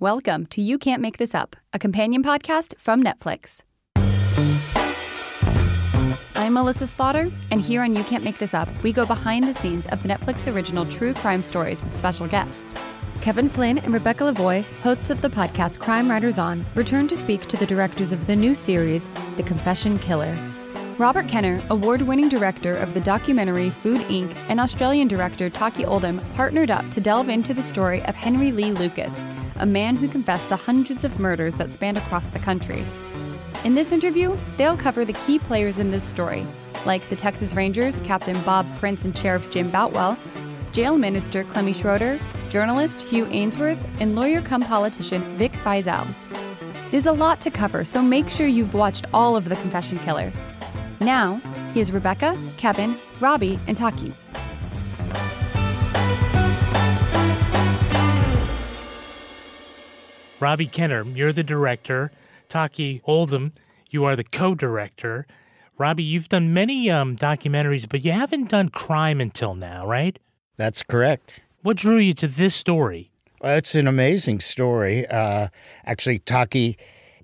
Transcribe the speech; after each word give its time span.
Welcome 0.00 0.46
to 0.46 0.62
You 0.62 0.78
Can't 0.78 1.02
Make 1.02 1.18
This 1.18 1.34
Up, 1.34 1.56
a 1.74 1.78
companion 1.78 2.22
podcast 2.22 2.74
from 2.78 3.04
Netflix. 3.04 3.60
I'm 6.34 6.54
Melissa 6.54 6.86
Slaughter, 6.86 7.30
and 7.50 7.60
here 7.60 7.82
on 7.82 7.94
You 7.94 8.02
Can't 8.04 8.24
Make 8.24 8.38
This 8.38 8.54
Up, 8.54 8.70
we 8.82 8.94
go 8.94 9.04
behind 9.04 9.44
the 9.44 9.52
scenes 9.52 9.84
of 9.88 10.02
the 10.02 10.08
Netflix 10.08 10.50
original 10.50 10.86
true 10.86 11.12
crime 11.12 11.42
stories 11.42 11.82
with 11.82 11.94
special 11.94 12.26
guests. 12.26 12.78
Kevin 13.20 13.50
Flynn 13.50 13.76
and 13.76 13.92
Rebecca 13.92 14.24
Lavoie, 14.24 14.64
hosts 14.80 15.10
of 15.10 15.20
the 15.20 15.28
podcast 15.28 15.78
Crime 15.78 16.10
Writers 16.10 16.38
On, 16.38 16.64
return 16.74 17.06
to 17.08 17.14
speak 17.14 17.46
to 17.48 17.58
the 17.58 17.66
directors 17.66 18.10
of 18.10 18.26
the 18.26 18.34
new 18.34 18.54
series, 18.54 19.06
The 19.36 19.42
Confession 19.42 19.98
Killer. 19.98 20.34
Robert 21.00 21.28
Kenner, 21.28 21.62
award 21.70 22.02
winning 22.02 22.28
director 22.28 22.76
of 22.76 22.92
the 22.92 23.00
documentary 23.00 23.70
Food 23.70 24.02
Inc., 24.02 24.36
and 24.50 24.60
Australian 24.60 25.08
director 25.08 25.48
Taki 25.48 25.86
Oldham 25.86 26.20
partnered 26.34 26.70
up 26.70 26.90
to 26.90 27.00
delve 27.00 27.30
into 27.30 27.54
the 27.54 27.62
story 27.62 28.02
of 28.02 28.14
Henry 28.14 28.52
Lee 28.52 28.72
Lucas, 28.72 29.24
a 29.56 29.64
man 29.64 29.96
who 29.96 30.08
confessed 30.08 30.50
to 30.50 30.56
hundreds 30.56 31.02
of 31.02 31.18
murders 31.18 31.54
that 31.54 31.70
spanned 31.70 31.96
across 31.96 32.28
the 32.28 32.38
country. 32.38 32.84
In 33.64 33.74
this 33.74 33.92
interview, 33.92 34.36
they'll 34.58 34.76
cover 34.76 35.06
the 35.06 35.14
key 35.14 35.38
players 35.38 35.78
in 35.78 35.90
this 35.90 36.04
story, 36.04 36.46
like 36.84 37.08
the 37.08 37.16
Texas 37.16 37.54
Rangers, 37.54 37.96
Captain 38.04 38.38
Bob 38.42 38.66
Prince 38.78 39.06
and 39.06 39.16
Sheriff 39.16 39.48
Jim 39.48 39.70
Boutwell, 39.70 40.18
jail 40.72 40.98
minister 40.98 41.44
Clemmy 41.44 41.72
Schroeder, 41.72 42.20
journalist 42.50 43.00
Hugh 43.00 43.24
Aynesworth, 43.24 43.80
and 44.00 44.16
lawyer 44.16 44.42
come 44.42 44.60
politician 44.60 45.38
Vic 45.38 45.52
Feazell. 45.64 46.06
There's 46.90 47.06
a 47.06 47.12
lot 47.12 47.40
to 47.40 47.50
cover, 47.50 47.86
so 47.86 48.02
make 48.02 48.28
sure 48.28 48.46
you've 48.46 48.74
watched 48.74 49.06
all 49.14 49.34
of 49.34 49.48
The 49.48 49.56
Confession 49.56 49.98
Killer. 50.00 50.30
Now, 51.00 51.40
here's 51.72 51.92
Rebecca, 51.92 52.38
Kevin, 52.58 52.98
Robbie, 53.20 53.58
and 53.66 53.74
Taki. 53.74 54.12
Robbie 60.38 60.66
Kenner, 60.66 61.04
you're 61.04 61.32
the 61.32 61.42
director. 61.42 62.10
Taki 62.50 63.00
Oldham, 63.06 63.52
you 63.90 64.04
are 64.04 64.14
the 64.14 64.24
co-director. 64.24 65.26
Robbie, 65.78 66.02
you've 66.02 66.28
done 66.28 66.52
many 66.52 66.90
um, 66.90 67.16
documentaries, 67.16 67.88
but 67.88 68.04
you 68.04 68.12
haven't 68.12 68.50
done 68.50 68.68
crime 68.68 69.22
until 69.22 69.54
now, 69.54 69.86
right? 69.86 70.18
That's 70.58 70.82
correct. 70.82 71.40
What 71.62 71.78
drew 71.78 71.96
you 71.96 72.12
to 72.14 72.28
this 72.28 72.54
story? 72.54 73.10
Well, 73.40 73.56
it's 73.56 73.74
an 73.74 73.86
amazing 73.86 74.40
story. 74.40 75.06
Uh, 75.06 75.48
actually, 75.86 76.18
Taki 76.18 76.76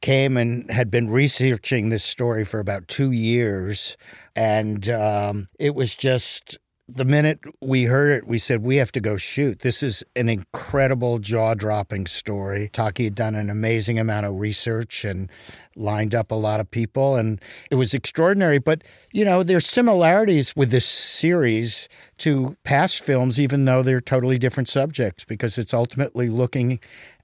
came 0.06 0.36
and 0.36 0.70
had 0.70 0.88
been 0.88 1.10
researching 1.10 1.88
this 1.88 2.04
story 2.04 2.44
for 2.44 2.60
about 2.60 2.86
two 2.86 3.10
years, 3.10 3.96
and 4.36 4.88
um, 4.88 5.48
it 5.58 5.74
was 5.74 5.96
just 5.96 6.58
the 6.86 7.04
minute 7.04 7.40
we 7.60 7.82
heard 7.82 8.12
it, 8.12 8.28
we 8.28 8.38
said, 8.38 8.62
we 8.62 8.76
have 8.76 8.92
to 8.92 9.00
go 9.00 9.16
shoot. 9.16 9.58
This 9.58 9.82
is 9.82 10.04
an 10.14 10.28
incredible, 10.28 11.18
jaw 11.18 11.54
dropping 11.54 12.06
story. 12.06 12.70
Taki 12.72 13.02
had 13.02 13.16
done 13.16 13.34
an 13.34 13.50
amazing 13.50 13.98
amount 13.98 14.26
of 14.26 14.38
research 14.38 15.04
and 15.04 15.28
lined 15.74 16.14
up 16.14 16.30
a 16.30 16.36
lot 16.36 16.60
of 16.60 16.70
people, 16.70 17.16
and 17.16 17.42
it 17.72 17.74
was 17.74 17.92
extraordinary. 17.92 18.60
But, 18.60 18.84
you 19.12 19.24
know, 19.24 19.42
there's 19.42 19.66
similarities 19.66 20.54
with 20.54 20.70
this 20.70 20.86
series 20.86 21.88
to 22.18 22.56
past 22.62 23.02
films, 23.02 23.40
even 23.40 23.64
though 23.64 23.82
they're 23.82 24.00
totally 24.00 24.38
different 24.38 24.68
subjects, 24.68 25.24
because 25.24 25.58
it's 25.58 25.74
ultimately 25.74 26.28
looking 26.28 26.78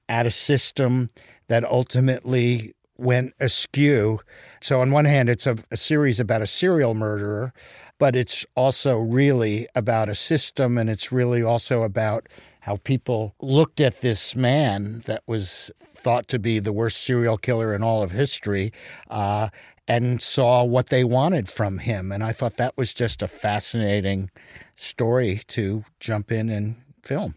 at 0.09 0.27
a 0.27 0.33
system 0.33 1.09
that 1.53 1.65
ultimately 1.65 2.75
went 2.97 3.35
askew. 3.39 4.19
So, 4.63 4.81
on 4.81 4.91
one 4.91 5.05
hand, 5.05 5.29
it's 5.29 5.47
a, 5.47 5.59
a, 5.71 5.77
series 5.77 6.19
about 6.19 6.41
a 6.41 6.47
serial 6.47 6.95
murderer, 6.95 7.53
but 7.99 8.17
it's 8.17 8.47
also 8.57 8.97
really 8.97 9.67
about 9.75 10.09
a 10.09 10.15
system, 10.15 10.79
and 10.79 10.89
it's 10.89 11.13
really 11.13 11.43
also 11.43 11.83
about 11.83 12.27
how 12.61 12.77
people 12.85 13.35
looked 13.43 13.83
at 13.83 14.01
this 14.01 14.35
man 14.35 15.01
that 15.01 15.23
was 15.27 15.71
thought 15.79 16.27
to 16.29 16.39
be 16.39 16.59
the 16.59 16.73
worst 16.73 17.03
serial 17.05 17.37
killer 17.37 17.75
in 17.75 17.83
all 17.83 18.03
of 18.03 18.13
history. 18.13 18.73
Uh, 19.11 19.49
and 19.89 20.23
saw 20.23 20.63
what 20.63 20.87
they 20.91 21.03
wanted 21.03 21.49
from 21.49 21.77
him. 21.79 22.13
And 22.13 22.23
I 22.23 22.31
thought 22.31 22.57
that 22.57 22.77
was 22.77 22.95
just 22.95 23.21
a 23.21 23.27
fascinating 23.27 24.31
story 24.77 25.41
to 25.49 25.83
jump 25.99 26.31
in 26.31 26.49
and 26.49 26.77
film. 27.03 27.35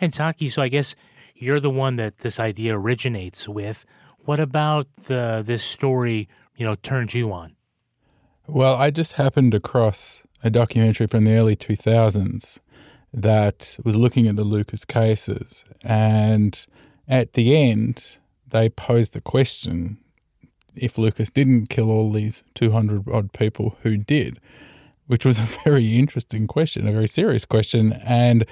And 0.00 0.14
Taki, 0.14 0.48
so 0.48 0.62
I 0.62 0.68
guess 0.68 0.96
you're 1.38 1.60
the 1.60 1.70
one 1.70 1.96
that 1.96 2.18
this 2.18 2.40
idea 2.40 2.76
originates 2.78 3.48
with. 3.48 3.84
What 4.20 4.40
about 4.40 4.88
the 5.04 5.42
this 5.44 5.62
story, 5.62 6.28
you 6.56 6.66
know, 6.66 6.74
turned 6.76 7.14
you 7.14 7.32
on? 7.32 7.56
Well, 8.46 8.76
I 8.76 8.90
just 8.90 9.14
happened 9.14 9.54
across 9.54 10.24
a 10.42 10.50
documentary 10.50 11.06
from 11.06 11.24
the 11.24 11.32
early 11.32 11.56
2000s 11.56 12.60
that 13.12 13.76
was 13.84 13.96
looking 13.96 14.26
at 14.26 14.36
the 14.36 14.44
Lucas 14.44 14.84
cases. 14.84 15.64
And 15.82 16.66
at 17.08 17.32
the 17.32 17.56
end, 17.56 18.18
they 18.48 18.68
posed 18.68 19.12
the 19.12 19.20
question 19.20 19.98
if 20.74 20.98
Lucas 20.98 21.30
didn't 21.30 21.68
kill 21.68 21.90
all 21.90 22.12
these 22.12 22.44
200 22.54 23.08
odd 23.08 23.32
people, 23.32 23.76
who 23.82 23.96
did? 23.96 24.38
Which 25.06 25.24
was 25.24 25.38
a 25.38 25.42
very 25.64 25.98
interesting 25.98 26.46
question, 26.46 26.86
a 26.86 26.92
very 26.92 27.08
serious 27.08 27.44
question. 27.44 27.94
And 28.04 28.44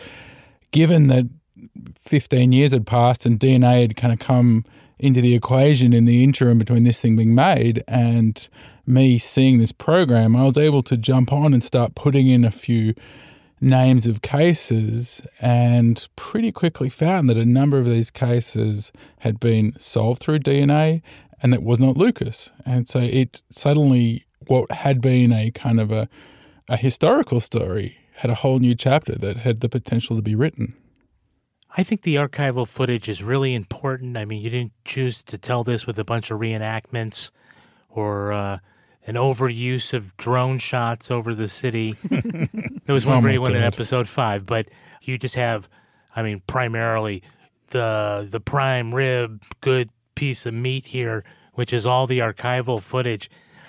given 0.71 1.09
that 1.09 1.27
15 1.98 2.53
years 2.53 2.72
had 2.72 2.87
passed 2.87 3.26
and 3.26 3.38
DNA 3.38 3.82
had 3.82 3.97
kind 3.97 4.12
of 4.12 4.19
come 4.19 4.65
into 4.98 5.20
the 5.20 5.34
equation 5.34 5.92
in 5.92 6.04
the 6.04 6.22
interim 6.22 6.59
between 6.59 6.84
this 6.84 7.00
thing 7.00 7.16
being 7.16 7.34
made 7.34 7.82
and 7.88 8.48
me 8.87 9.19
seeing 9.19 9.59
this 9.59 9.72
program, 9.72 10.37
I 10.37 10.44
was 10.44 10.59
able 10.59 10.82
to 10.84 10.97
jump 10.97 11.32
on 11.32 11.54
and 11.54 11.65
start 11.65 11.94
putting 11.94 12.28
in 12.28 12.44
a 12.44 12.50
few 12.50 12.94
names 13.60 14.06
of 14.06 14.20
cases 14.22 15.22
and 15.41 16.06
pretty 16.16 16.53
quickly 16.53 16.88
found 16.91 17.31
that 17.31 17.37
a 17.37 17.44
number 17.44 17.78
of 17.78 17.86
these 17.86 18.10
cases 18.10 18.92
had 19.21 19.41
been 19.41 19.75
solved 19.78 20.21
through 20.22 20.41
DNA 20.41 21.03
and 21.42 21.54
it 21.54 21.62
was 21.62 21.81
not 21.81 21.97
Lucas. 21.97 22.50
And 22.65 22.88
so 22.88 23.00
it 23.00 23.42
suddenly, 23.50 24.26
what 24.47 24.71
had 24.71 25.00
been 25.00 25.32
a 25.32 25.50
kind 25.50 25.81
of 25.81 25.91
a, 25.91 26.09
a 26.69 26.76
historical 26.76 27.41
story, 27.41 27.98
had 28.16 28.31
a 28.31 28.36
whole 28.36 28.59
new 28.59 28.75
chapter 28.75 29.15
that 29.16 29.38
had 29.38 29.60
the 29.60 29.69
potential 29.69 30.16
to 30.16 30.22
be 30.22 30.34
written. 30.34 30.75
I 31.77 31.83
think 31.83 32.03
the 32.03 32.17
archival 32.17 32.69
footage 32.69 33.09
is 33.09 33.23
really 33.23 33.53
important. 33.53 34.17
I 34.17 34.25
mean, 34.25 34.41
you 34.41 34.49
didn't 34.49 34.73
choose 34.85 35.25
to 35.25 35.39
tell 35.39 35.65
this 35.65 35.87
with 35.87 35.99
a 35.99 36.05
bunch 36.05 36.31
of 36.31 36.39
reenactments 36.39 37.33
or 37.91 38.33
uh, 38.33 38.59
an 39.07 39.17
overuse 39.17 39.93
of 39.93 40.17
drone 40.17 40.59
shots 40.59 41.11
over 41.11 41.34
the 41.34 41.49
city. 41.49 41.97
there 42.11 42.95
was 42.95 43.05
one 43.05 43.19
Oh, 43.19 43.21
great 43.21 43.39
one 43.39 43.57
in 43.57 43.63
episode 43.63 44.09
five, 44.09 44.47
but 44.47 44.69
you 45.03 45.19
just 45.19 45.34
have, 45.34 45.69
I 46.15 46.23
mean, 46.23 46.43
primarily 46.47 47.23
the 47.69 48.27
the 48.31 48.41
prime 48.41 48.95
rib, 48.95 49.43
good 49.61 49.91
piece 50.15 50.47
of 50.47 50.55
meat 50.55 50.87
here, 50.87 51.25
which 51.55 51.73
is 51.73 51.87
all 51.87 52.07
the 52.07 52.21
archival 52.21 52.81
footage. 52.81 53.29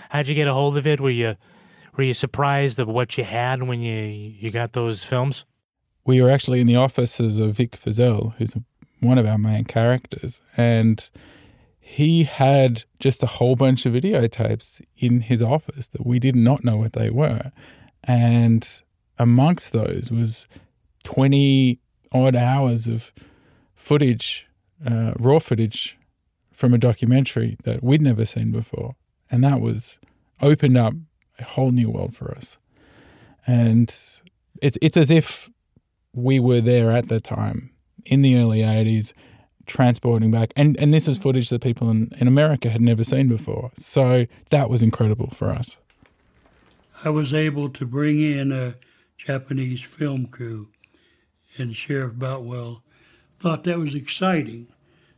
How'd 0.09 0.27
you 0.27 0.35
get 0.35 0.47
a 0.47 0.53
hold 0.53 0.77
of 0.77 0.85
it? 0.85 0.99
Were 1.01 1.09
you 1.09 1.37
were 1.97 2.03
you 2.03 2.13
surprised 2.13 2.77
of 2.77 2.87
what 2.87 3.17
you 3.17 3.23
had 3.23 3.63
when 3.63 3.81
you 3.81 3.95
you 4.03 4.51
got 4.51 4.73
those 4.73 5.03
films? 5.03 5.43
We 6.05 6.21
were 6.21 6.29
actually 6.29 6.61
in 6.61 6.67
the 6.67 6.75
offices 6.75 7.39
of 7.39 7.53
Vic 7.53 7.71
Feazell, 7.71 8.35
who's 8.35 8.55
one 8.99 9.17
of 9.17 9.25
our 9.25 9.37
main 9.37 9.65
characters, 9.65 10.41
and 10.55 11.09
he 11.79 12.23
had 12.23 12.83
just 12.99 13.21
a 13.21 13.27
whole 13.27 13.55
bunch 13.55 13.85
of 13.85 13.93
videotapes 13.93 14.81
in 14.97 15.21
his 15.21 15.43
office 15.43 15.87
that 15.89 16.05
we 16.05 16.19
did 16.19 16.35
not 16.35 16.63
know 16.63 16.77
what 16.77 16.93
they 16.93 17.09
were. 17.09 17.51
And 18.03 18.67
amongst 19.19 19.71
those 19.71 20.09
was 20.11 20.47
20 21.03 21.79
odd 22.11 22.35
hours 22.35 22.87
of 22.87 23.13
footage, 23.75 24.47
uh, 24.85 25.13
raw 25.19 25.39
footage 25.39 25.97
from 26.51 26.73
a 26.73 26.79
documentary 26.79 27.57
that 27.65 27.83
we'd 27.83 28.01
never 28.01 28.25
seen 28.25 28.51
before. 28.51 28.95
And 29.29 29.43
that 29.43 29.61
was 29.61 29.99
opened 30.41 30.77
up 30.77 30.93
a 31.37 31.43
whole 31.43 31.71
new 31.71 31.91
world 31.91 32.15
for 32.15 32.35
us. 32.35 32.57
And 33.45 33.95
it's, 34.61 34.77
it's 34.81 34.97
as 34.97 35.11
if 35.11 35.51
we 36.15 36.39
were 36.39 36.61
there 36.61 36.91
at 36.91 37.07
the 37.07 37.19
time 37.19 37.71
in 38.05 38.21
the 38.21 38.37
early 38.37 38.59
80s 38.59 39.13
transporting 39.65 40.29
back 40.29 40.53
and, 40.55 40.77
and 40.77 40.93
this 40.93 41.07
is 41.07 41.17
footage 41.17 41.49
that 41.49 41.61
people 41.61 41.89
in, 41.89 42.11
in 42.17 42.27
america 42.27 42.69
had 42.69 42.81
never 42.81 43.03
seen 43.03 43.27
before 43.27 43.71
so 43.75 44.25
that 44.51 44.69
was 44.69 44.83
incredible 44.83 45.29
for 45.31 45.49
us 45.49 45.77
I 47.03 47.09
was 47.09 47.33
able 47.33 47.69
to 47.69 47.85
bring 47.85 48.19
in 48.19 48.51
a 48.51 48.75
Japanese 49.17 49.81
film 49.81 50.27
crew, 50.27 50.69
and 51.57 51.75
Sheriff 51.75 52.17
Boutwell 52.17 52.83
thought 53.37 53.63
that 53.65 53.77
was 53.77 53.93
exciting. 53.93 54.67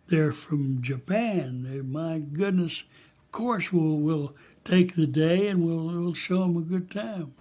They're 0.08 0.32
from 0.32 0.82
Japan. 0.82 1.64
They're, 1.64 1.84
my 1.84 2.20
goodness, 2.20 2.84
of 3.22 3.32
course 3.32 3.72
we'll, 3.72 3.98
we'll 3.98 4.36
take 4.64 4.96
the 4.96 5.08
day 5.08 5.48
and 5.48 5.66
we'll, 5.66 5.86
we'll 5.86 6.14
show 6.14 6.40
them 6.40 6.58
a 6.58 6.62
good 6.62 6.90
time. 6.90 7.34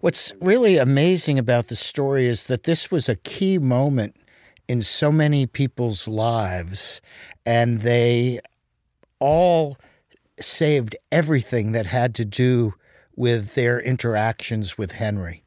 What's 0.00 0.32
really 0.40 0.78
amazing 0.78 1.38
about 1.38 1.66
the 1.66 1.76
story 1.76 2.24
is 2.24 2.46
that 2.46 2.62
this 2.62 2.90
was 2.90 3.06
a 3.06 3.16
key 3.16 3.58
moment 3.58 4.16
in 4.66 4.80
so 4.80 5.12
many 5.12 5.44
people's 5.44 6.08
lives, 6.08 7.02
and 7.44 7.82
they 7.82 8.40
all 9.18 9.76
saved 10.40 10.96
everything 11.12 11.72
that 11.72 11.84
had 11.84 12.14
to 12.14 12.24
do 12.24 12.72
with 13.14 13.54
their 13.54 13.78
interactions 13.78 14.78
with 14.78 14.92
Henry. 14.92 15.42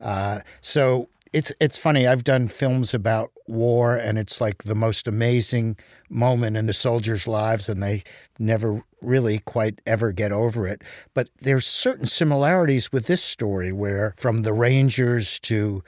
Uh, 0.00 0.40
so 0.60 1.08
it's 1.32 1.52
it's 1.60 1.78
funny. 1.78 2.06
I've 2.06 2.24
done 2.24 2.48
films 2.48 2.92
about 2.92 3.32
war, 3.46 3.96
and 3.96 4.18
it's 4.18 4.40
like 4.40 4.64
the 4.64 4.74
most 4.74 5.08
amazing 5.08 5.76
moment 6.10 6.56
in 6.56 6.66
the 6.66 6.72
soldiers' 6.72 7.26
lives, 7.26 7.68
and 7.68 7.82
they 7.82 8.02
never 8.38 8.82
really 9.00 9.38
quite 9.38 9.80
ever 9.86 10.12
get 10.12 10.30
over 10.30 10.66
it. 10.66 10.82
But 11.14 11.28
there's 11.40 11.66
certain 11.66 12.06
similarities 12.06 12.92
with 12.92 13.06
this 13.06 13.22
story, 13.22 13.72
where 13.72 14.14
from 14.16 14.42
the 14.42 14.52
Rangers 14.52 15.38
to 15.40 15.82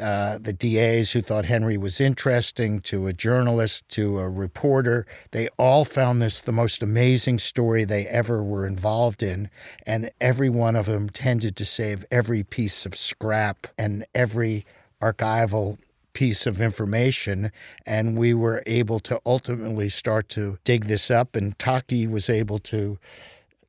uh, 0.00 0.38
the 0.38 0.52
DAs 0.52 1.10
who 1.10 1.20
thought 1.20 1.46
Henry 1.46 1.76
was 1.76 2.00
interesting, 2.00 2.80
to 2.82 3.06
a 3.06 3.12
journalist, 3.12 3.88
to 3.88 4.18
a 4.18 4.28
reporter. 4.28 5.06
They 5.32 5.48
all 5.58 5.84
found 5.84 6.22
this 6.22 6.40
the 6.40 6.52
most 6.52 6.82
amazing 6.82 7.38
story 7.38 7.84
they 7.84 8.06
ever 8.06 8.42
were 8.42 8.66
involved 8.66 9.22
in. 9.22 9.50
And 9.86 10.10
every 10.20 10.48
one 10.48 10.76
of 10.76 10.86
them 10.86 11.10
tended 11.10 11.56
to 11.56 11.64
save 11.64 12.04
every 12.10 12.44
piece 12.44 12.86
of 12.86 12.94
scrap 12.94 13.66
and 13.78 14.04
every 14.14 14.64
archival 15.02 15.78
piece 16.12 16.46
of 16.46 16.60
information. 16.60 17.50
And 17.86 18.18
we 18.18 18.34
were 18.34 18.62
able 18.66 18.98
to 19.00 19.20
ultimately 19.24 19.88
start 19.88 20.28
to 20.30 20.58
dig 20.64 20.86
this 20.86 21.10
up. 21.10 21.36
And 21.36 21.58
Taki 21.58 22.06
was 22.06 22.28
able 22.28 22.58
to 22.60 22.98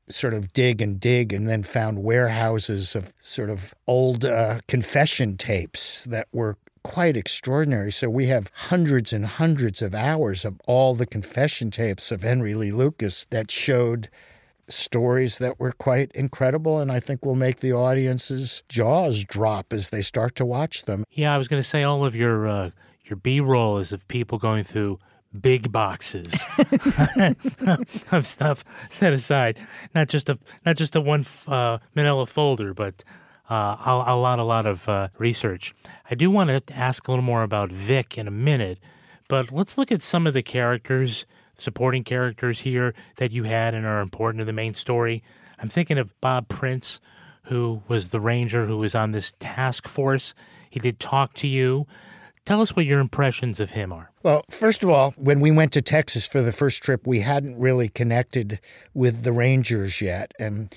sort 0.10 0.34
of 0.34 0.52
dig 0.54 0.82
and 0.82 1.00
dig 1.00 1.32
and 1.32 1.48
then 1.48 1.64
found 1.64 2.04
warehouses 2.04 2.96
of 2.96 3.14
sort 3.18 3.50
of 3.50 3.74
old 3.88 4.26
uh, 4.26 4.60
confession 4.68 5.38
tapes 5.38 6.06
that 6.06 6.28
were 6.32 6.56
quite 6.84 7.16
extraordinary. 7.16 7.92
So 7.92 8.10
we 8.10 8.26
have 8.28 8.52
hundreds 8.54 9.14
and 9.14 9.26
hundreds 9.26 9.82
of 9.82 9.94
hours 9.94 10.44
of 10.46 10.60
all 10.68 10.96
the 10.96 11.06
confession 11.06 11.72
tapes 11.72 12.12
of 12.12 12.24
Henry 12.24 12.54
Lee 12.54 12.72
Lucas 12.72 13.26
that 13.30 13.52
showed 13.52 14.10
stories 14.72 15.38
that 15.40 15.60
were 15.60 15.72
quite 15.72 16.12
incredible 16.14 16.80
and 16.80 16.92
I 16.92 17.00
think 17.00 17.26
will 17.26 17.36
make 17.36 17.60
the 17.60 17.74
audience's 17.74 18.64
jaws 18.70 19.24
drop 19.24 19.74
as 19.74 19.90
they 19.90 20.02
start 20.02 20.36
to 20.36 20.46
watch 20.46 20.84
them. 20.84 21.04
Yeah, 21.12 21.34
I 21.34 21.38
was 21.38 21.48
going 21.48 21.62
to 21.62 21.68
say 21.68 21.84
all 21.84 22.06
of 22.06 22.16
your 22.16 22.48
uh, 22.48 22.70
your 23.04 23.18
B-roll 23.18 23.78
is 23.78 23.92
of 23.92 24.08
people 24.08 24.38
going 24.38 24.64
through 24.64 25.00
big 25.40 25.72
boxes 25.72 26.34
of 28.12 28.26
stuff 28.26 28.64
set 28.90 29.14
aside. 29.14 29.60
Not 29.96 30.10
just 30.10 30.30
a 30.30 30.38
not 30.66 30.76
just 30.76 30.96
a 30.96 31.02
one 31.02 31.26
uh, 31.48 31.80
Manila 31.96 32.26
folder, 32.26 32.74
but 32.74 33.04
uh, 33.50 33.78
a, 33.86 34.04
a, 34.08 34.16
lot 34.16 34.40
a 34.40 34.44
lot 34.44 34.66
of 34.66 34.88
uh, 34.88 35.10
research. 35.18 35.74
I 36.10 36.16
do 36.16 36.32
want 36.32 36.68
to 36.68 36.74
ask 36.74 37.08
a 37.08 37.12
little 37.12 37.24
more 37.24 37.44
about 37.44 37.72
Vic 37.72 38.18
in 38.18 38.28
a 38.28 38.32
minute, 38.32 38.80
but 39.28 39.52
let's 39.52 39.78
look 39.78 39.92
at 39.92 40.02
some 40.02 40.26
of 40.26 40.34
the 40.34 40.44
characters, 40.44 41.26
supporting 41.56 42.04
characters 42.04 42.62
here 42.62 42.94
that 43.18 43.32
you 43.32 43.44
had 43.44 43.74
and 43.74 43.86
are 43.86 44.02
important 44.02 44.40
to 44.40 44.46
the 44.46 44.54
main 44.54 44.74
story. 44.74 45.24
I'm 45.60 45.70
thinking 45.70 45.98
of 45.98 46.20
Bob 46.22 46.48
Prince, 46.48 47.00
who 47.44 47.84
was 47.88 48.12
the 48.12 48.20
ranger 48.20 48.66
who 48.66 48.78
was 48.78 48.96
on 48.96 49.12
this 49.12 49.34
task 49.34 49.88
force. 49.88 50.34
He 50.70 50.80
did 50.80 51.00
talk 51.00 51.34
to 51.36 51.48
you. 51.48 51.86
Tell 52.46 52.62
us 52.62 52.76
what 52.76 52.86
your 52.86 53.00
impressions 53.00 53.60
of 53.60 53.72
him 53.72 53.94
are. 53.94 54.12
Well, 54.24 54.44
first 54.50 54.82
of 54.82 54.90
all, 54.90 55.12
when 55.18 55.40
we 55.40 55.52
went 55.52 55.72
to 55.74 55.82
Texas 55.82 56.28
for 56.28 56.42
the 56.42 56.52
first 56.52 56.82
trip, 56.82 57.06
we 57.06 57.20
hadn't 57.20 57.60
really 57.60 57.88
connected 57.88 58.60
with 58.96 59.24
the 59.24 59.32
Rangers 59.32 60.02
yet. 60.02 60.32
And 60.40 60.76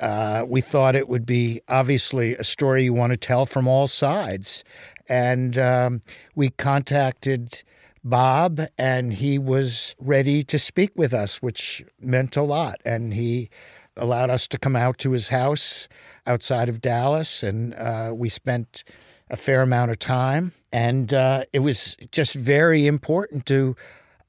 uh, 0.00 0.44
we 0.48 0.60
thought 0.60 0.96
it 0.96 1.08
would 1.08 1.24
be 1.24 1.60
obviously 1.68 2.34
a 2.34 2.44
story 2.44 2.84
you 2.84 2.92
want 2.92 3.12
to 3.12 3.16
tell 3.16 3.46
from 3.46 3.68
all 3.68 3.86
sides. 3.86 4.64
And 5.08 5.56
um, 5.56 6.00
we 6.34 6.50
contacted 6.50 7.62
Bob, 8.04 8.60
and 8.78 9.14
he 9.14 9.38
was 9.38 9.94
ready 9.98 10.44
to 10.44 10.58
speak 10.58 10.90
with 10.94 11.14
us, 11.14 11.40
which 11.40 11.82
meant 12.00 12.36
a 12.36 12.42
lot. 12.42 12.76
And 12.84 13.14
he 13.14 13.48
allowed 13.96 14.28
us 14.28 14.46
to 14.48 14.58
come 14.58 14.76
out 14.76 14.98
to 14.98 15.12
his 15.12 15.28
house 15.28 15.88
outside 16.26 16.68
of 16.68 16.80
Dallas, 16.80 17.42
and 17.42 17.74
uh, 17.74 18.12
we 18.14 18.28
spent 18.28 18.84
a 19.30 19.36
fair 19.36 19.62
amount 19.62 19.90
of 19.90 19.98
time. 19.98 20.52
And 20.72 21.14
uh, 21.14 21.44
it 21.52 21.60
was 21.60 21.96
just 22.10 22.34
very 22.34 22.86
important 22.86 23.46
to 23.46 23.74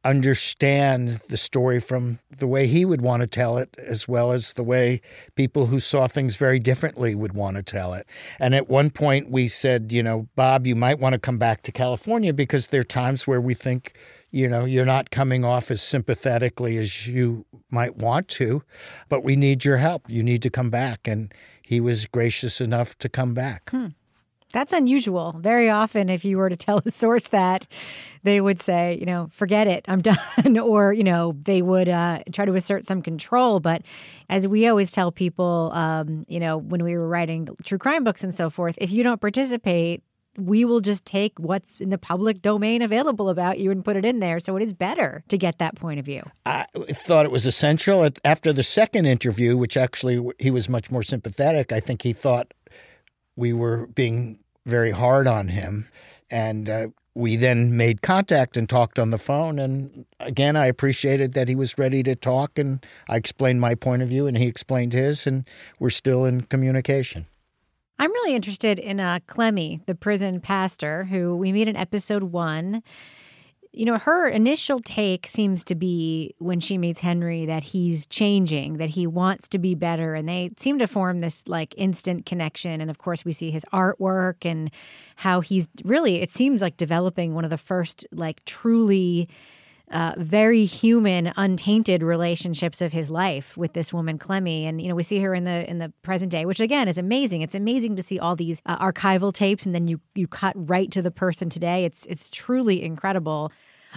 understand 0.06 1.10
the 1.30 1.36
story 1.36 1.82
from 1.82 2.20
the 2.38 2.48
way 2.48 2.68
he 2.68 2.86
would 2.86 3.02
want 3.02 3.22
to 3.22 3.28
tell 3.28 3.58
it, 3.58 3.76
as 3.80 4.08
well 4.08 4.32
as 4.32 4.54
the 4.54 4.64
way 4.64 5.02
people 5.36 5.66
who 5.66 5.80
saw 5.80 6.08
things 6.08 6.36
very 6.36 6.60
differently 6.60 7.16
would 7.16 7.36
want 7.36 7.58
to 7.58 7.64
tell 7.64 7.94
it. 7.94 8.08
And 8.40 8.54
at 8.54 8.70
one 8.70 8.92
point, 8.92 9.32
we 9.32 9.48
said, 9.48 9.92
you 9.92 10.04
know, 10.04 10.28
Bob, 10.36 10.68
you 10.68 10.76
might 10.76 11.00
want 11.00 11.14
to 11.14 11.20
come 11.20 11.38
back 11.38 11.64
to 11.64 11.72
California 11.72 12.34
because 12.34 12.68
there 12.68 12.82
are 12.82 12.84
times 12.84 13.26
where 13.26 13.42
we 13.42 13.56
think, 13.56 13.98
you 14.32 14.48
know, 14.48 14.64
you're 14.64 14.86
not 14.86 15.10
coming 15.10 15.44
off 15.44 15.72
as 15.72 15.82
sympathetically 15.82 16.78
as 16.78 17.08
you 17.08 17.46
might 17.72 17.98
want 17.98 18.28
to, 18.28 18.62
but 19.10 19.24
we 19.24 19.36
need 19.36 19.66
your 19.66 19.78
help. 19.78 20.04
You 20.08 20.22
need 20.22 20.44
to 20.44 20.50
come 20.50 20.70
back. 20.70 21.08
And 21.08 21.34
he 21.64 21.82
was 21.82 22.06
gracious 22.06 22.62
enough 22.62 22.98
to 23.00 23.10
come 23.10 23.34
back. 23.34 23.72
Hmm. 23.72 23.88
That's 24.56 24.72
unusual. 24.72 25.36
Very 25.38 25.70
often, 25.70 26.08
if 26.10 26.24
you 26.24 26.38
were 26.38 26.48
to 26.48 26.56
tell 26.66 26.82
a 26.86 26.90
source 26.90 27.28
that, 27.28 27.68
they 28.24 28.40
would 28.40 28.62
say, 28.62 28.98
you 28.98 29.06
know, 29.06 29.28
forget 29.30 29.68
it, 29.68 29.84
I'm 29.90 30.02
done. 30.02 30.58
or, 30.58 30.94
you 30.94 31.04
know, 31.04 31.36
they 31.44 31.62
would 31.62 31.90
uh, 31.90 32.20
try 32.32 32.46
to 32.46 32.54
assert 32.54 32.86
some 32.86 33.02
control. 33.02 33.60
But 33.60 33.82
as 34.30 34.48
we 34.48 34.66
always 34.66 34.92
tell 34.92 35.12
people, 35.12 35.72
um, 35.74 36.24
you 36.30 36.40
know, 36.40 36.58
when 36.58 36.86
we 36.86 36.98
were 36.98 37.06
writing 37.06 37.50
true 37.66 37.78
crime 37.78 38.06
books 38.06 38.24
and 38.24 38.34
so 38.34 38.50
forth, 38.50 38.78
if 38.80 38.94
you 38.94 39.04
don't 39.04 39.20
participate, 39.20 40.04
we 40.38 40.64
will 40.64 40.80
just 40.80 41.04
take 41.04 41.38
what's 41.38 41.82
in 41.82 41.90
the 41.90 41.98
public 41.98 42.42
domain 42.42 42.82
available 42.82 43.28
about 43.28 43.60
you 43.60 43.72
and 43.72 43.84
put 43.84 43.98
it 43.98 44.06
in 44.06 44.20
there. 44.20 44.40
So 44.40 44.56
it 44.56 44.64
is 44.64 44.72
better 44.72 45.26
to 45.28 45.38
get 45.38 45.58
that 45.58 45.76
point 45.76 46.00
of 46.00 46.06
view. 46.06 46.24
I 46.46 46.66
thought 46.92 47.26
it 47.26 47.32
was 47.32 47.46
essential. 47.46 48.10
After 48.24 48.54
the 48.54 48.64
second 48.64 49.06
interview, 49.06 49.58
which 49.58 49.76
actually 49.76 50.26
he 50.40 50.50
was 50.50 50.70
much 50.70 50.92
more 50.92 51.04
sympathetic, 51.04 51.74
I 51.74 51.82
think 51.82 52.04
he 52.04 52.14
thought 52.14 52.54
we 53.36 53.52
were 53.52 53.88
being 53.88 54.40
very 54.66 54.92
hard 54.92 55.28
on 55.28 55.48
him. 55.50 55.88
And 56.30 56.70
uh, 56.70 56.88
we 57.14 57.36
then 57.38 57.78
made 57.78 58.02
contact 58.02 58.58
and 58.58 58.68
talked 58.68 59.00
on 59.00 59.12
the 59.12 59.18
phone. 59.18 59.58
And 59.58 60.06
again, 60.20 60.56
I 60.56 60.66
appreciated 60.68 61.34
that 61.34 61.48
he 61.48 61.56
was 61.56 61.78
ready 61.78 62.04
to 62.04 62.16
talk. 62.16 62.60
And 62.60 62.86
I 63.08 63.16
explained 63.16 63.62
my 63.62 63.76
point 63.76 64.02
of 64.02 64.10
view 64.10 64.28
and 64.28 64.38
he 64.38 64.48
explained 64.48 64.94
his. 64.94 65.26
And 65.26 65.48
we're 65.80 65.90
still 65.90 66.26
in 66.26 66.42
communication. 66.42 67.28
I'm 67.98 68.12
really 68.12 68.36
interested 68.36 68.78
in 68.78 69.00
uh, 69.00 69.20
Clemmy, 69.26 69.80
the 69.86 69.96
prison 69.96 70.42
pastor, 70.42 71.06
who 71.06 71.38
we 71.38 71.54
meet 71.54 71.70
in 71.70 71.78
episode 71.78 72.24
one 72.24 72.84
you 73.76 73.86
know, 73.86 73.98
her 73.98 74.28
initial 74.28 74.80
take 74.80 75.28
seems 75.28 75.64
to 75.66 75.76
be 75.76 76.34
when 76.40 76.60
she 76.60 76.78
meets 76.78 77.02
Henry 77.02 77.46
that 77.46 77.64
he's 77.64 78.06
changing, 78.06 78.78
that 78.78 78.92
he 78.92 79.06
wants 79.06 79.48
to 79.50 79.60
be 79.60 79.76
better. 79.76 80.16
And 80.16 80.28
they 80.28 80.52
seem 80.58 80.80
to 80.80 80.88
form 80.88 81.20
this 81.20 81.48
like 81.48 81.74
instant 81.78 82.26
connection. 82.26 82.82
And 82.82 82.90
of 82.90 82.98
course, 82.98 83.26
we 83.26 83.34
see 83.34 83.52
his 83.52 83.66
artwork 83.74 84.46
and 84.46 84.72
how 85.18 85.42
he's 85.42 85.68
really, 85.84 86.22
it 86.22 86.32
seems 86.32 86.62
like 86.62 86.78
developing 86.78 87.34
one 87.34 87.44
of 87.44 87.50
the 87.50 87.58
first 87.58 88.06
like 88.12 88.44
truly. 88.46 89.28
Uh, 89.92 90.14
very 90.18 90.66
human, 90.66 91.32
untainted 91.38 92.02
relationships 92.02 92.82
of 92.82 92.92
his 92.92 93.12
life 93.12 93.56
with 93.56 93.74
this 93.74 93.94
woman 93.94 94.18
Clemmy, 94.18 94.66
and 94.66 94.82
you 94.82 94.90
know 94.90 94.96
we 94.96 95.04
see 95.04 95.20
her 95.20 95.36
in 95.36 95.44
the 95.44 95.70
in 95.70 95.78
the 95.78 95.94
present 96.02 96.32
day, 96.32 96.44
which 96.44 96.60
again 96.60 96.88
is 96.88 96.98
amazing. 96.98 97.42
It's 97.42 97.54
amazing 97.54 97.96
to 97.98 98.02
see 98.02 98.18
all 98.18 98.36
these 98.36 98.64
uh, 98.66 98.78
archival 98.80 99.32
tapes, 99.32 99.66
and 99.66 99.76
then 99.76 99.88
you 99.88 100.02
you 100.16 100.28
cut 100.28 100.54
right 100.56 100.90
to 100.92 101.04
the 101.04 101.12
person 101.12 101.50
today. 101.50 101.86
It's 101.86 102.06
it's 102.08 102.32
truly 102.32 102.82
incredible. 102.84 103.52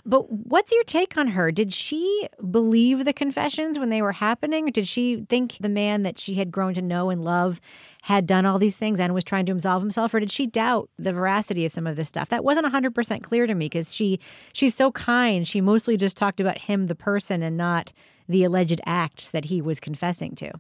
But 0.05 0.31
what's 0.31 0.73
your 0.73 0.85
take 0.85 1.17
on 1.17 1.29
her? 1.29 1.51
Did 1.51 1.73
she 1.73 2.29
believe 2.51 3.05
the 3.05 3.13
confessions 3.13 3.79
when 3.79 3.91
they 3.91 4.03
were 4.03 4.13
happening? 4.13 4.67
Did 4.67 4.87
she 4.87 5.25
think 5.29 5.57
the 5.61 5.69
man 5.69 6.03
that 6.03 6.19
she 6.19 6.35
had 6.35 6.51
grown 6.51 6.75
to 6.75 6.83
know 6.83 7.11
and 7.11 7.25
love 7.25 7.61
had 8.03 8.27
done 8.27 8.47
all 8.47 8.59
these 8.59 8.77
things 8.77 9.01
and 9.01 9.13
was 9.15 9.25
trying 9.25 9.47
to 9.47 9.53
absolve 9.53 9.83
himself 9.83 10.15
or 10.15 10.21
did 10.21 10.31
she 10.31 10.47
doubt 10.47 10.89
the 10.99 11.13
veracity 11.13 11.65
of 11.65 11.73
some 11.73 11.87
of 11.87 11.97
this 11.97 12.09
stuff? 12.09 12.29
That 12.29 12.45
wasn't 12.45 12.67
100% 12.73 13.23
clear 13.23 13.47
to 13.47 13.55
me 13.55 13.67
because 13.67 13.95
she 13.95 14.19
she's 14.53 14.75
so 14.75 14.93
kind. 14.93 15.47
She 15.47 15.61
mostly 15.61 15.97
just 15.97 16.17
talked 16.17 16.41
about 16.41 16.59
him 16.59 16.87
the 16.87 16.95
person 16.95 17.43
and 17.43 17.57
not 17.57 17.93
the 18.29 18.45
alleged 18.45 18.81
acts 18.87 19.31
that 19.31 19.47
he 19.47 19.61
was 19.61 19.81
confessing 19.81 20.35
to. 20.37 20.53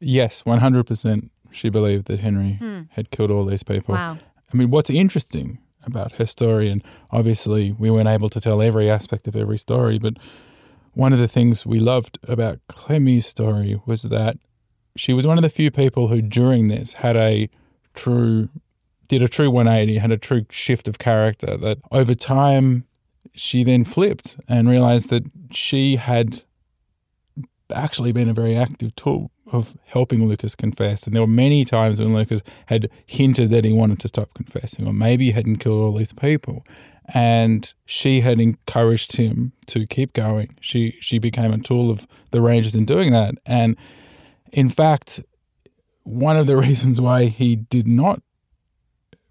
Yes, 0.00 0.42
100% 0.42 1.30
she 1.52 1.68
believed 1.68 2.06
that 2.06 2.20
Henry 2.20 2.54
hmm. 2.54 2.82
had 2.90 3.10
killed 3.10 3.30
all 3.30 3.44
these 3.44 3.62
people. 3.62 3.94
Wow. 3.94 4.18
I 4.52 4.56
mean, 4.56 4.70
what's 4.70 4.90
interesting 4.90 5.58
about 5.84 6.12
her 6.12 6.26
story. 6.26 6.70
And 6.70 6.82
obviously, 7.10 7.72
we 7.72 7.90
weren't 7.90 8.08
able 8.08 8.28
to 8.30 8.40
tell 8.40 8.62
every 8.62 8.90
aspect 8.90 9.28
of 9.28 9.36
every 9.36 9.58
story. 9.58 9.98
But 9.98 10.14
one 10.92 11.12
of 11.12 11.18
the 11.18 11.28
things 11.28 11.64
we 11.64 11.78
loved 11.78 12.18
about 12.28 12.60
Clemmy's 12.68 13.26
story 13.26 13.80
was 13.86 14.02
that 14.02 14.36
she 14.96 15.12
was 15.12 15.26
one 15.26 15.38
of 15.38 15.42
the 15.42 15.50
few 15.50 15.70
people 15.70 16.08
who, 16.08 16.20
during 16.20 16.68
this, 16.68 16.94
had 16.94 17.16
a 17.16 17.48
true, 17.94 18.48
did 19.08 19.22
a 19.22 19.28
true 19.28 19.50
180, 19.50 19.98
had 19.98 20.12
a 20.12 20.18
true 20.18 20.44
shift 20.50 20.88
of 20.88 20.98
character. 20.98 21.56
That 21.56 21.78
over 21.90 22.14
time, 22.14 22.84
she 23.34 23.64
then 23.64 23.84
flipped 23.84 24.38
and 24.48 24.68
realized 24.68 25.08
that 25.08 25.24
she 25.50 25.96
had 25.96 26.42
actually 27.74 28.12
been 28.12 28.28
a 28.28 28.34
very 28.34 28.56
active 28.56 28.94
tool 28.94 29.30
of 29.52 29.76
helping 29.84 30.26
Lucas 30.26 30.54
confess. 30.54 31.06
And 31.06 31.14
there 31.14 31.22
were 31.22 31.26
many 31.26 31.64
times 31.64 32.00
when 32.00 32.14
Lucas 32.14 32.42
had 32.66 32.90
hinted 33.06 33.50
that 33.50 33.64
he 33.64 33.72
wanted 33.72 34.00
to 34.00 34.08
stop 34.08 34.32
confessing, 34.34 34.86
or 34.86 34.92
maybe 34.92 35.26
he 35.26 35.32
hadn't 35.32 35.58
killed 35.58 35.80
all 35.80 35.94
these 35.94 36.12
people. 36.12 36.64
And 37.14 37.72
she 37.84 38.20
had 38.20 38.40
encouraged 38.40 39.16
him 39.16 39.52
to 39.66 39.86
keep 39.86 40.12
going. 40.12 40.56
She 40.60 40.96
she 41.00 41.18
became 41.18 41.52
a 41.52 41.58
tool 41.58 41.90
of 41.90 42.06
the 42.30 42.40
Rangers 42.40 42.74
in 42.74 42.86
doing 42.86 43.12
that. 43.12 43.34
And 43.44 43.76
in 44.52 44.68
fact, 44.68 45.20
one 46.04 46.36
of 46.36 46.46
the 46.46 46.56
reasons 46.66 47.00
why 47.00 47.26
he 47.26 47.56
did 47.56 47.86
not 47.86 48.22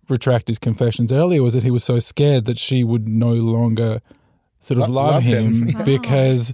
retract 0.10 0.50
his 0.50 0.60
confessions 0.60 1.12
earlier 1.12 1.42
was 1.42 1.54
that 1.54 1.64
he 1.64 1.72
was 1.72 1.84
so 1.84 1.98
scared 1.98 2.46
that 2.46 2.60
she 2.60 2.84
would 2.84 3.08
no 3.08 3.32
longer 3.32 4.02
sort 4.60 4.80
of 4.82 4.90
Lo- 4.90 5.04
love, 5.04 5.14
love 5.14 5.24
him, 5.24 5.68
him. 5.68 5.84
because 5.86 6.54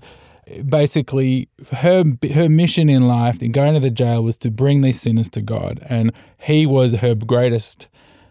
basically 0.68 1.50
her 1.72 2.04
her 2.34 2.50
mission 2.50 2.90
in 2.90 3.08
life 3.08 3.42
in 3.42 3.52
going 3.52 3.74
to 3.74 3.80
the 3.80 3.90
jail 3.90 4.24
was 4.24 4.38
to 4.38 4.52
bring 4.52 4.82
these 4.82 5.00
sinners 5.00 5.30
to 5.30 5.42
God, 5.42 5.80
and 5.90 6.12
he 6.40 6.66
was 6.66 6.96
her 6.96 7.16
greatest 7.16 7.88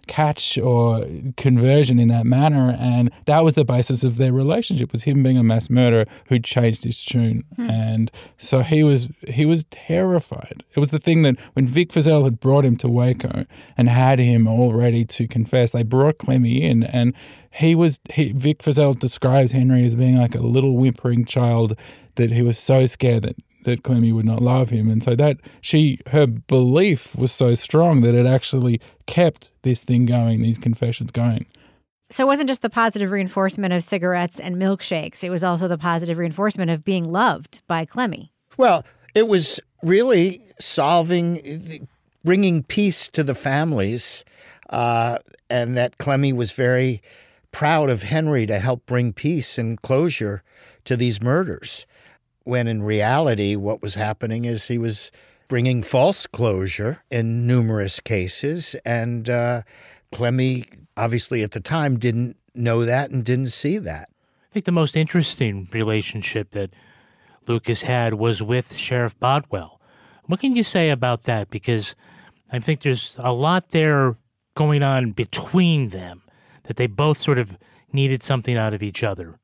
catch 0.06 0.56
or 0.58 1.06
conversion 1.36 1.98
in 1.98 2.08
that 2.08 2.25
manner 2.25 2.76
and 2.78 3.10
that 3.25 3.44
was 3.44 3.54
the 3.54 3.64
basis 3.64 4.04
of 4.04 4.16
their 4.16 4.32
relationship 4.32 4.92
was 4.92 5.04
him 5.04 5.22
being 5.22 5.36
a 5.36 5.42
mass 5.42 5.68
murderer 5.68 6.06
who 6.28 6.38
changed 6.38 6.84
his 6.84 7.02
tune. 7.04 7.44
Hmm. 7.56 7.70
And 7.70 8.10
so 8.38 8.60
he 8.62 8.82
was 8.82 9.08
he 9.28 9.44
was 9.44 9.64
terrified. 9.64 10.62
It 10.75 10.80
was 10.80 10.90
the 10.90 10.98
thing 10.98 11.22
that 11.22 11.38
when 11.54 11.66
Vic 11.66 11.90
Feazell 11.90 12.25
had 12.25 12.40
brought 12.40 12.64
him 12.64 12.76
to 12.78 12.88
Waco 12.88 13.46
and 13.76 13.88
had 13.88 14.18
him 14.18 14.46
all 14.46 14.72
ready 14.72 15.04
to 15.04 15.26
confess 15.26 15.70
they 15.70 15.82
brought 15.82 16.18
Clemmy 16.18 16.62
in 16.62 16.82
and 16.84 17.14
he 17.50 17.75
was 17.75 17.98
he, 18.12 18.32
Vic 18.32 18.62
Feazell 18.62 18.98
describes 18.98 19.52
Henry 19.52 19.84
as 19.84 19.94
being 19.94 20.18
like 20.18 20.34
a 20.34 20.40
little 20.40 20.76
whimpering 20.76 21.25
child 21.25 21.76
that 22.16 22.30
he 22.30 22.42
was 22.42 22.58
so 22.58 22.86
scared 22.86 23.22
that 23.22 23.36
that 23.66 23.82
Clemmy 23.82 24.12
would 24.12 24.25
not 24.25 24.40
love 24.40 24.70
him, 24.70 24.88
and 24.88 25.02
so 25.02 25.14
that 25.16 25.38
she 25.61 26.00
her 26.08 26.26
belief 26.26 27.14
was 27.16 27.32
so 27.32 27.54
strong 27.54 28.00
that 28.00 28.14
it 28.14 28.26
actually 28.26 28.80
kept 29.06 29.50
this 29.62 29.82
thing 29.82 30.06
going, 30.06 30.40
these 30.40 30.58
confessions 30.58 31.11
going. 31.11 31.46
So 32.11 32.25
it 32.25 32.28
wasn't 32.28 32.49
just 32.49 32.62
the 32.62 32.70
positive 32.70 33.11
reinforcement 33.11 33.75
of 33.75 33.82
cigarettes 33.82 34.38
and 34.40 34.56
milkshakes, 34.56 35.25
it 35.25 35.30
was 35.30 35.44
also 35.44 35.68
the 35.68 35.78
positive 35.78 36.18
reinforcement 36.18 36.70
of 36.70 36.85
being 36.85 37.11
loved 37.11 37.61
by 37.66 37.85
Clemmy. 37.85 38.32
Well, 38.56 38.85
it 39.14 39.26
was 39.26 39.61
really 39.82 40.40
solving, 40.61 41.88
bringing 42.25 42.62
peace 42.62 43.08
to 43.11 43.25
the 43.25 43.35
families, 43.35 44.25
uh, 44.70 45.18
and 45.50 45.76
that 45.76 45.99
Clemmy 45.99 46.32
was 46.32 46.52
very 46.52 47.02
proud 47.50 47.90
of 47.90 48.04
Henry 48.04 48.46
to 48.46 48.58
help 48.58 48.87
bring 48.87 49.12
peace 49.12 49.58
and 49.58 49.80
closure 49.82 50.42
to 50.85 50.96
these 50.96 51.20
murders. 51.20 51.87
When 52.47 52.69
in 52.69 52.85
reality, 52.85 53.57
what 53.57 53.83
was 53.83 53.97
happening 53.97 54.45
is 54.45 54.69
he 54.69 54.79
was 54.79 55.11
bringing 55.49 55.83
false 55.83 56.29
closure 56.29 57.03
in 57.11 57.45
numerous 57.45 57.99
cases, 57.99 58.76
and 58.85 59.29
uh, 59.29 59.62
Clemmy 60.12 60.65
obviously 60.97 61.43
at 61.43 61.50
the 61.50 61.61
time 61.61 61.99
didn't 61.99 62.37
know 62.55 62.85
that 62.85 63.11
and 63.11 63.25
didn't 63.25 63.49
see 63.49 63.79
that. 63.79 64.09
I 64.49 64.53
think 64.53 64.65
the 64.65 64.71
most 64.73 64.97
interesting 64.97 65.69
relationship 65.73 66.50
that 66.50 66.71
Lucas 67.49 67.83
had 67.83 68.15
was 68.15 68.45
with 68.45 68.76
Sheriff 68.76 69.19
Boutwell. 69.19 69.81
What 70.26 70.38
can 70.38 70.55
you 70.55 70.62
say 70.62 70.91
about 70.91 71.25
that? 71.25 71.50
Because 71.50 71.97
I 72.53 72.61
think 72.61 72.83
there's 72.83 73.19
a 73.21 73.33
lot 73.33 73.71
there 73.71 74.17
going 74.55 74.85
on 74.85 75.11
between 75.11 75.88
them 75.88 76.23
that 76.62 76.76
they 76.76 76.87
both 76.87 77.17
sort 77.17 77.38
of 77.38 77.59
needed 77.93 78.23
something 78.23 78.57
out 78.57 78.73
of 78.73 78.85
each 78.85 79.03
other. 79.03 79.38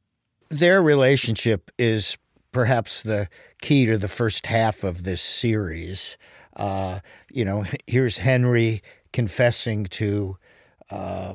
Their 0.51 0.83
relationship 0.83 1.71
is 1.79 2.17
perhaps 2.53 3.03
the 3.03 3.29
key 3.61 3.87
to 3.87 3.99
the 3.99 4.09
first 4.09 4.47
half 4.47 4.85
of 4.85 5.05
this 5.05 5.23
series. 5.23 6.17
Uh, 6.55 7.01
you 7.33 7.45
know, 7.45 7.65
here's 7.87 8.19
Henry 8.19 8.83
confessing 9.13 9.85
to 9.85 10.37
uh, 10.91 11.35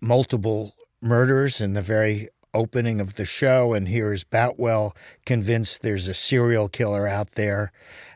multiple 0.00 0.74
murders 1.02 1.60
in 1.60 1.74
the 1.74 1.82
very 1.82 2.28
opening 2.54 3.00
of 3.00 3.16
the 3.16 3.24
show, 3.26 3.74
and 3.74 3.86
here's 3.86 4.24
Boutwell 4.24 4.96
convinced 5.26 5.82
there's 5.82 6.08
a 6.08 6.14
serial 6.14 6.68
killer 6.68 7.06
out 7.06 7.32
there, 7.32 7.70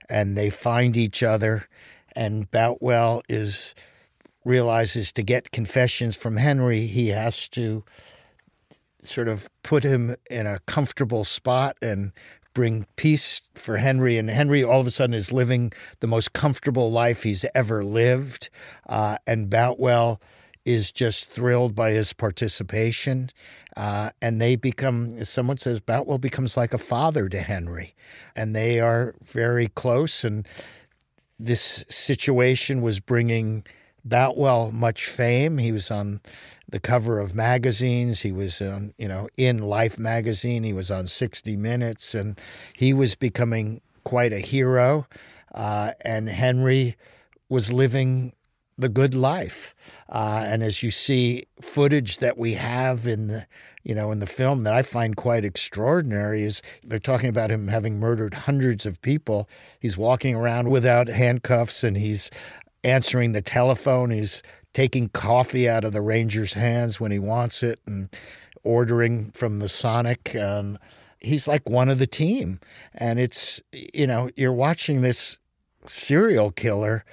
and 0.09 0.37
they 0.37 0.49
find 0.49 0.97
each 0.97 1.23
other, 1.23 1.69
and 2.17 2.51
Boutwell 2.51 3.23
is 3.29 3.75
realizes 4.45 5.13
to 5.13 5.23
get 5.23 5.53
confessions 5.53 6.17
from 6.17 6.39
Henry, 6.39 6.87
he 6.87 7.09
has 7.09 7.49
to 7.51 7.85
sort 9.03 9.29
of 9.29 9.49
put 9.63 9.85
him 9.85 10.17
in 10.31 10.47
a 10.47 10.59
comfortable 10.61 11.25
spot 11.25 11.77
and 11.83 12.13
bring 12.55 12.87
peace 12.97 13.49
for 13.55 13.77
Henry. 13.77 14.17
And 14.17 14.29
Henry 14.29 14.65
all 14.65 14.81
of 14.81 14.87
a 14.87 14.91
sudden 14.91 15.15
is 15.15 15.33
living 15.33 15.73
the 16.01 16.07
most 16.07 16.33
comfortable 16.33 16.91
life 16.91 17.23
he's 17.23 17.45
ever 17.55 17.85
lived. 17.85 18.51
Uh, 18.89 19.17
and 19.27 19.49
Boutwell 19.49 20.21
is 20.65 20.93
just 20.93 21.31
thrilled 21.31 21.75
by 21.75 21.93
his 21.93 22.13
participation. 22.13 23.31
Uh, 23.77 24.11
and 24.21 24.41
they 24.41 24.57
become, 24.57 25.13
as 25.17 25.29
someone 25.29 25.57
says, 25.57 25.81
Boutwell 25.81 26.19
becomes 26.19 26.57
like 26.57 26.75
a 26.75 26.79
father 26.79 27.29
to 27.29 27.41
Henry. 27.41 27.95
And 28.37 28.55
they 28.55 28.81
are 28.81 29.15
very 29.23 29.69
close. 29.69 30.25
And 30.25 30.47
this 31.39 31.85
situation 31.89 32.83
was 32.83 33.01
bringing 33.01 33.65
Boutwell 34.05 34.71
much 34.71 35.07
fame. 35.07 35.59
He 35.59 35.73
was 35.73 35.91
on 35.91 36.21
the 36.69 36.81
cover 36.81 37.19
of 37.19 37.35
magazines. 37.35 38.21
He 38.21 38.33
was 38.33 38.61
on, 38.63 38.93
you 38.99 39.09
know, 39.09 39.29
in 39.37 39.59
Life 39.59 39.99
magazine. 39.99 40.63
He 40.63 40.73
was 40.73 40.91
on 40.91 41.07
60 41.07 41.57
Minutes, 41.57 42.15
and 42.15 42.39
he 42.75 42.93
was 42.93 43.15
becoming 43.15 43.81
quite 44.05 44.33
a 44.33 44.39
hero. 44.39 45.07
Uh, 45.55 45.93
and 46.05 46.29
Henry 46.29 46.97
was 47.49 47.73
living 47.73 48.33
the 48.81 48.89
good 48.89 49.15
life. 49.15 49.75
Uh, 50.09 50.43
and 50.47 50.63
as 50.63 50.83
you 50.83 50.91
see 50.91 51.45
footage 51.61 52.19
that 52.19 52.39
we 52.39 52.55
have 52.55 53.07
in 53.07 53.29
the 53.29 53.47
you 53.83 53.95
know 53.95 54.11
in 54.11 54.21
the 54.21 54.27
film 54.27 54.65
that 54.65 54.75
I 54.75 54.83
find 54.83 55.17
quite 55.17 55.45
extraordinary 55.45 56.43
is 56.43 56.63
they're 56.83 56.99
talking 56.99 57.29
about 57.29 57.51
him 57.51 57.69
having 57.69 57.99
murdered 57.99 58.35
hundreds 58.35 58.87
of 58.87 59.01
people. 59.03 59.49
He's 59.79 59.99
walking 59.99 60.35
around 60.35 60.71
without 60.71 61.09
handcuffs 61.09 61.85
and 61.85 61.97
he's 61.97 62.31
answering 62.85 63.33
the 63.33 63.43
telephone. 63.43 64.11
He's 64.11 64.43
taking 64.73 65.09
coffee 65.09 65.69
out 65.69 65.85
of 65.85 65.93
the 65.93 66.01
ranger's 66.01 66.55
hands 66.55 67.01
when 67.01 67.11
he 67.11 67.19
wants 67.19 67.63
it 67.63 67.81
and 67.87 68.09
ordering 68.63 69.31
from 69.33 69.59
the 69.59 69.69
Sonic. 69.69 70.35
Um, 70.37 70.79
he's 71.21 71.49
like 71.49 71.69
one 71.69 71.89
of 71.89 71.99
the 71.99 72.07
team. 72.07 72.61
And 72.95 73.19
it's, 73.19 73.61
you 73.73 74.07
know, 74.07 74.31
you're 74.37 74.53
watching 74.53 75.03
this 75.03 75.39
serial 75.85 76.51
killer 76.51 77.05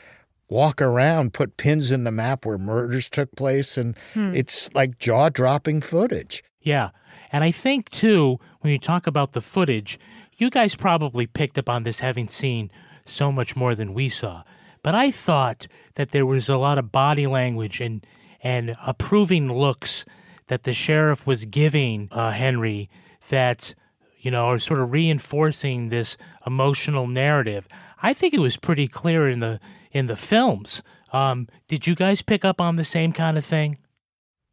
walk 0.50 0.82
around, 0.82 1.34
put 1.34 1.58
pins 1.58 1.92
in 1.92 2.04
the 2.04 2.12
map 2.12 2.46
where 2.46 2.58
murders 2.58 3.10
took 3.10 3.36
place. 3.36 3.78
And 3.78 3.98
it's 4.16 4.74
like 4.74 5.00
jaw 5.00 5.30
dropping 5.30 5.82
footage. 5.82 6.44
Yeah. 6.62 6.92
And 7.32 7.44
I 7.44 7.52
think, 7.52 7.90
too, 7.90 8.38
when 8.62 8.72
you 8.72 8.80
talk 8.80 9.08
about 9.08 9.34
the 9.34 9.42
footage, 9.42 10.00
you 10.38 10.50
guys 10.50 10.76
probably 10.76 11.28
picked 11.28 11.58
up 11.58 11.68
on 11.68 11.84
this 11.84 12.00
having 12.00 12.28
seen 12.28 12.72
so 13.04 13.32
much 13.32 13.56
more 13.56 13.76
than 13.76 13.94
we 13.94 14.08
saw. 14.08 14.44
But 14.88 14.96
I 14.96 15.12
thought 15.12 15.67
that 15.96 16.12
there 16.12 16.25
was 16.25 16.48
a 16.48 16.56
lot 16.56 16.77
of 16.77 16.94
body 16.94 17.27
language 17.27 17.82
and, 17.82 18.08
and 18.41 18.77
approving 18.86 19.51
looks 19.51 20.06
that 20.46 20.63
the 20.63 20.72
sheriff 20.72 21.27
was 21.27 21.44
giving 21.44 22.08
uh, 22.10 22.32
Henry 22.32 22.89
that, 23.27 23.75
you 24.17 24.32
know, 24.32 24.46
are 24.46 24.60
sort 24.60 24.79
of 24.79 24.94
reinforcing 24.94 25.89
this 25.89 26.15
emotional 26.46 27.06
narrative. 27.06 27.67
I 28.01 28.13
think 28.13 28.34
it 28.34 28.39
was 28.39 28.56
pretty 28.56 28.88
clear 28.88 29.27
in 29.27 29.41
the 29.41 29.60
in 29.91 30.06
the 30.06 30.15
films. 30.15 30.82
Um, 31.12 31.50
did 31.67 31.86
you 31.86 31.94
guys 31.94 32.22
pick 32.22 32.46
up 32.46 32.62
on 32.62 32.77
the 32.77 32.86
same 32.86 33.12
kind 33.12 33.38
of 33.38 33.44
thing? 33.44 33.75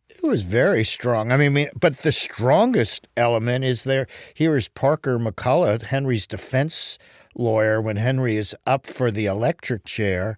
It 0.08 0.24
was 0.24 0.42
very 0.42 0.82
strong. 0.82 1.30
I 1.30 1.36
mean, 1.36 1.68
but 1.78 1.98
the 1.98 2.10
strongest 2.10 3.06
element 3.16 3.64
is 3.64 3.84
there. 3.84 4.08
Here 4.34 4.56
is 4.56 4.68
Parker 4.68 5.16
McCullough, 5.16 5.82
Henry's 5.82 6.26
defense 6.26 6.98
lawyer, 7.34 7.80
when 7.80 7.96
Henry 7.96 8.36
is 8.36 8.54
up 8.66 8.86
for 8.86 9.10
the 9.10 9.26
electric 9.26 9.84
chair. 9.84 10.36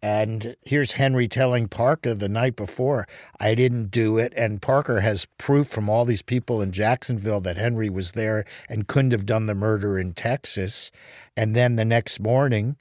And 0.00 0.54
here's 0.62 0.92
Henry 0.92 1.26
telling 1.26 1.66
Parker 1.66 2.14
the 2.14 2.28
night 2.28 2.54
before, 2.54 3.04
I 3.40 3.56
didn't 3.56 3.90
do 3.90 4.16
it. 4.16 4.32
And 4.36 4.62
Parker 4.62 5.00
has 5.00 5.26
proof 5.38 5.66
from 5.66 5.88
all 5.88 6.04
these 6.04 6.22
people 6.22 6.62
in 6.62 6.70
Jacksonville 6.70 7.40
that 7.40 7.56
Henry 7.56 7.90
was 7.90 8.12
there 8.12 8.44
and 8.68 8.86
couldn't 8.86 9.10
have 9.10 9.26
done 9.26 9.46
the 9.46 9.56
murder 9.56 9.98
in 9.98 10.12
Texas. 10.12 10.92
And 11.36 11.56
then 11.56 11.76
the 11.76 11.84
next 11.84 12.20
morning, 12.20 12.76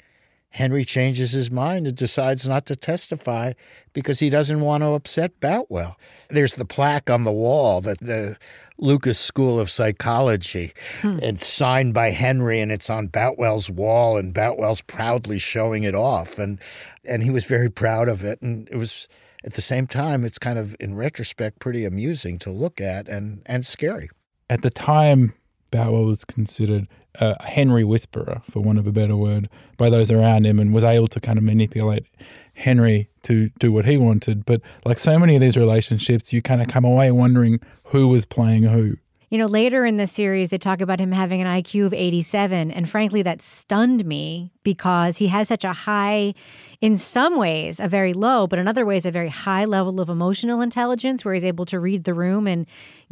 Henry 0.50 0.86
changes 0.86 1.34
his 1.34 1.52
mind 1.52 1.88
and 1.88 1.96
decides 1.96 2.48
not 2.48 2.66
to 2.66 2.76
testify 2.76 3.54
because 3.94 4.20
he 4.20 4.30
doesn't 4.30 4.62
want 4.62 4.82
to 4.82 4.94
upset 4.94 5.40
Boutwell. 5.40 5.98
There's 6.30 6.54
the 6.54 6.66
plaque 6.66 7.10
on 7.10 7.26
the 7.26 7.32
wall 7.32 7.82
that 7.82 8.00
the 8.00 8.38
Lucas 8.80 9.20
School 9.20 9.60
of 9.60 9.70
Psychology, 9.70 10.72
hmm. 11.02 11.20
and 11.22 11.42
signed 11.42 11.94
by 11.94 12.12
Henry, 12.12 12.60
and 12.60 12.72
it's 12.72 12.90
on 12.90 13.08
Boutwell's 13.08 13.70
wall, 13.70 14.18
and 14.18 14.34
Boutwell's 14.34 14.82
proudly 14.82 15.40
showing 15.40 15.84
it 15.84 15.96
off, 15.96 16.38
and 16.38 16.60
and 17.08 17.24
he 17.24 17.30
was 17.30 17.46
very 17.46 17.70
proud 17.70 18.08
of 18.08 18.24
it, 18.24 18.42
and 18.42 18.70
it 18.70 18.76
was 18.76 19.08
at 19.44 19.54
the 19.54 19.62
same 19.62 19.88
time, 19.88 20.26
it's 20.26 20.40
kind 20.40 20.60
of 20.60 20.76
in 20.80 20.96
retrospect 20.96 21.60
pretty 21.60 21.86
amusing 21.86 22.38
to 22.40 22.52
look 22.52 22.82
at 22.82 23.08
and 23.08 23.42
and 23.46 23.66
scary. 23.66 24.10
At 24.50 24.62
the 24.62 24.70
time, 24.70 25.34
Boutwell 25.72 26.06
was 26.06 26.26
considered 26.26 26.88
a 27.20 27.48
Henry 27.48 27.84
whisperer, 27.84 28.42
for 28.50 28.62
want 28.62 28.80
of 28.80 28.88
a 28.88 28.92
better 28.92 29.16
word, 29.16 29.50
by 29.78 29.90
those 29.90 30.12
around 30.12 30.46
him, 30.46 30.60
and 30.60 30.74
was 30.74 30.84
able 30.84 31.08
to 31.08 31.20
kind 31.20 31.38
of 31.38 31.44
manipulate 31.44 32.06
Henry 32.54 33.10
to 33.24 33.50
do 33.60 33.72
what 33.72 33.86
he 33.86 33.98
wanted. 33.98 34.46
But 34.46 34.62
like 34.86 35.00
so 35.00 35.18
many 35.20 35.36
of 35.36 35.42
these 35.42 35.58
relationships, 35.58 36.34
you 36.34 36.42
kind 36.42 36.62
of 36.62 36.68
come 36.68 36.86
away 36.86 37.12
wondering 37.12 37.60
who 37.86 38.08
was 38.08 38.26
playing 38.26 38.64
who. 38.64 38.98
You 39.30 39.38
know, 39.38 39.46
later 39.46 39.86
in 39.86 39.98
the 39.98 40.08
series, 40.08 40.52
they 40.52 40.58
talk 40.58 40.80
about 40.80 41.02
him 41.02 41.12
having 41.12 41.42
an 41.42 41.48
IQ 41.48 41.88
of 41.88 41.94
87. 41.94 42.72
And 42.72 42.88
frankly, 42.88 43.22
that 43.24 43.42
stunned 43.42 44.06
me 44.06 44.54
because 44.64 45.18
he 45.18 45.28
has 45.28 45.50
such 45.50 45.66
a 45.66 45.74
high, 45.74 46.34
in 46.80 46.96
some 46.96 47.38
ways, 47.38 47.82
a 47.82 47.90
very 47.90 48.14
low, 48.14 48.48
but 48.48 48.58
in 48.58 48.70
other 48.70 48.86
ways, 48.86 49.06
a 49.06 49.12
very 49.12 49.28
high 49.28 49.66
level 49.66 50.00
of 50.00 50.10
emotional 50.10 50.62
intelligence 50.62 51.26
where 51.26 51.34
he's 51.34 51.44
able 51.44 51.66
to 51.66 51.78
read 51.78 52.06
the 52.06 52.14
room 52.14 52.48
and 52.48 52.66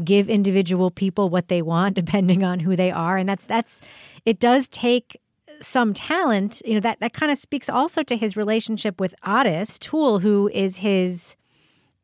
give 0.06 0.30
individual 0.30 0.90
people 0.90 1.30
what 1.30 1.50
they 1.50 1.62
want 1.62 1.96
depending 2.06 2.46
on 2.46 2.62
who 2.62 2.78
they 2.78 2.92
are. 2.92 3.18
And 3.18 3.28
that's, 3.28 3.46
that's, 3.46 3.82
it 4.26 4.40
does 4.40 4.70
take 4.70 5.20
some 5.62 5.94
talent. 5.94 6.62
You 6.64 6.76
know, 6.76 6.80
that, 6.80 7.02
that 7.02 7.12
kind 7.12 7.32
of 7.32 7.38
speaks 7.38 7.68
also 7.68 8.04
to 8.04 8.16
his 8.16 8.38
relationship 8.38 9.02
with 9.02 9.16
Otis 9.26 9.78
Toole, 9.80 10.20
who 10.20 10.50
is 10.54 10.78
his 10.78 11.36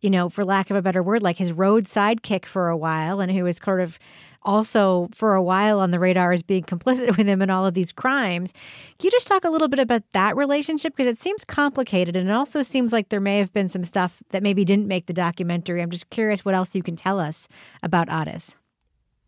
you 0.02 0.10
know, 0.10 0.30
for 0.30 0.44
lack 0.44 0.70
of 0.70 0.76
a 0.76 0.82
better 0.82 1.04
word, 1.04 1.22
like 1.22 1.38
his 1.38 1.52
road 1.52 1.86
sidekick 1.86 2.46
for 2.46 2.70
a 2.70 2.78
while 2.78 3.20
and 3.20 3.32
who 3.32 3.44
was 3.44 3.58
sort 3.64 3.82
of 3.82 4.00
also 4.44 5.08
for 5.14 5.36
a 5.36 5.42
while 5.42 5.80
on 5.80 5.92
the 5.92 6.00
radar 6.00 6.32
as 6.32 6.42
being 6.42 6.64
complicit 6.64 7.08
with 7.18 7.28
him 7.28 7.42
in 7.42 7.50
all 7.50 7.66
of 7.66 7.74
these 7.74 7.92
crimes. 7.92 8.52
Can 8.98 9.08
you 9.08 9.12
just 9.12 9.28
talk 9.28 9.44
a 9.44 9.50
little 9.50 9.68
bit 9.68 9.80
about 9.80 10.04
that 10.14 10.36
relationship? 10.36 10.96
Because 10.96 11.08
it 11.08 11.18
seems 11.18 11.46
complicated 11.46 12.16
and 12.16 12.30
it 12.30 12.34
also 12.34 12.62
seems 12.62 12.92
like 12.92 13.10
there 13.10 13.20
may 13.20 13.38
have 13.38 13.54
been 13.54 13.70
some 13.70 13.84
stuff 13.84 14.22
that 14.30 14.44
maybe 14.44 14.66
didn't 14.66 14.88
make 14.88 15.06
the 15.06 15.14
documentary. 15.14 15.82
I'm 15.82 15.92
just 15.92 16.10
curious 16.10 16.44
what 16.44 16.56
else 16.56 16.76
you 16.76 16.84
can 16.84 16.96
tell 16.96 17.20
us 17.20 17.48
about 17.84 18.12
Otis. 18.12 18.56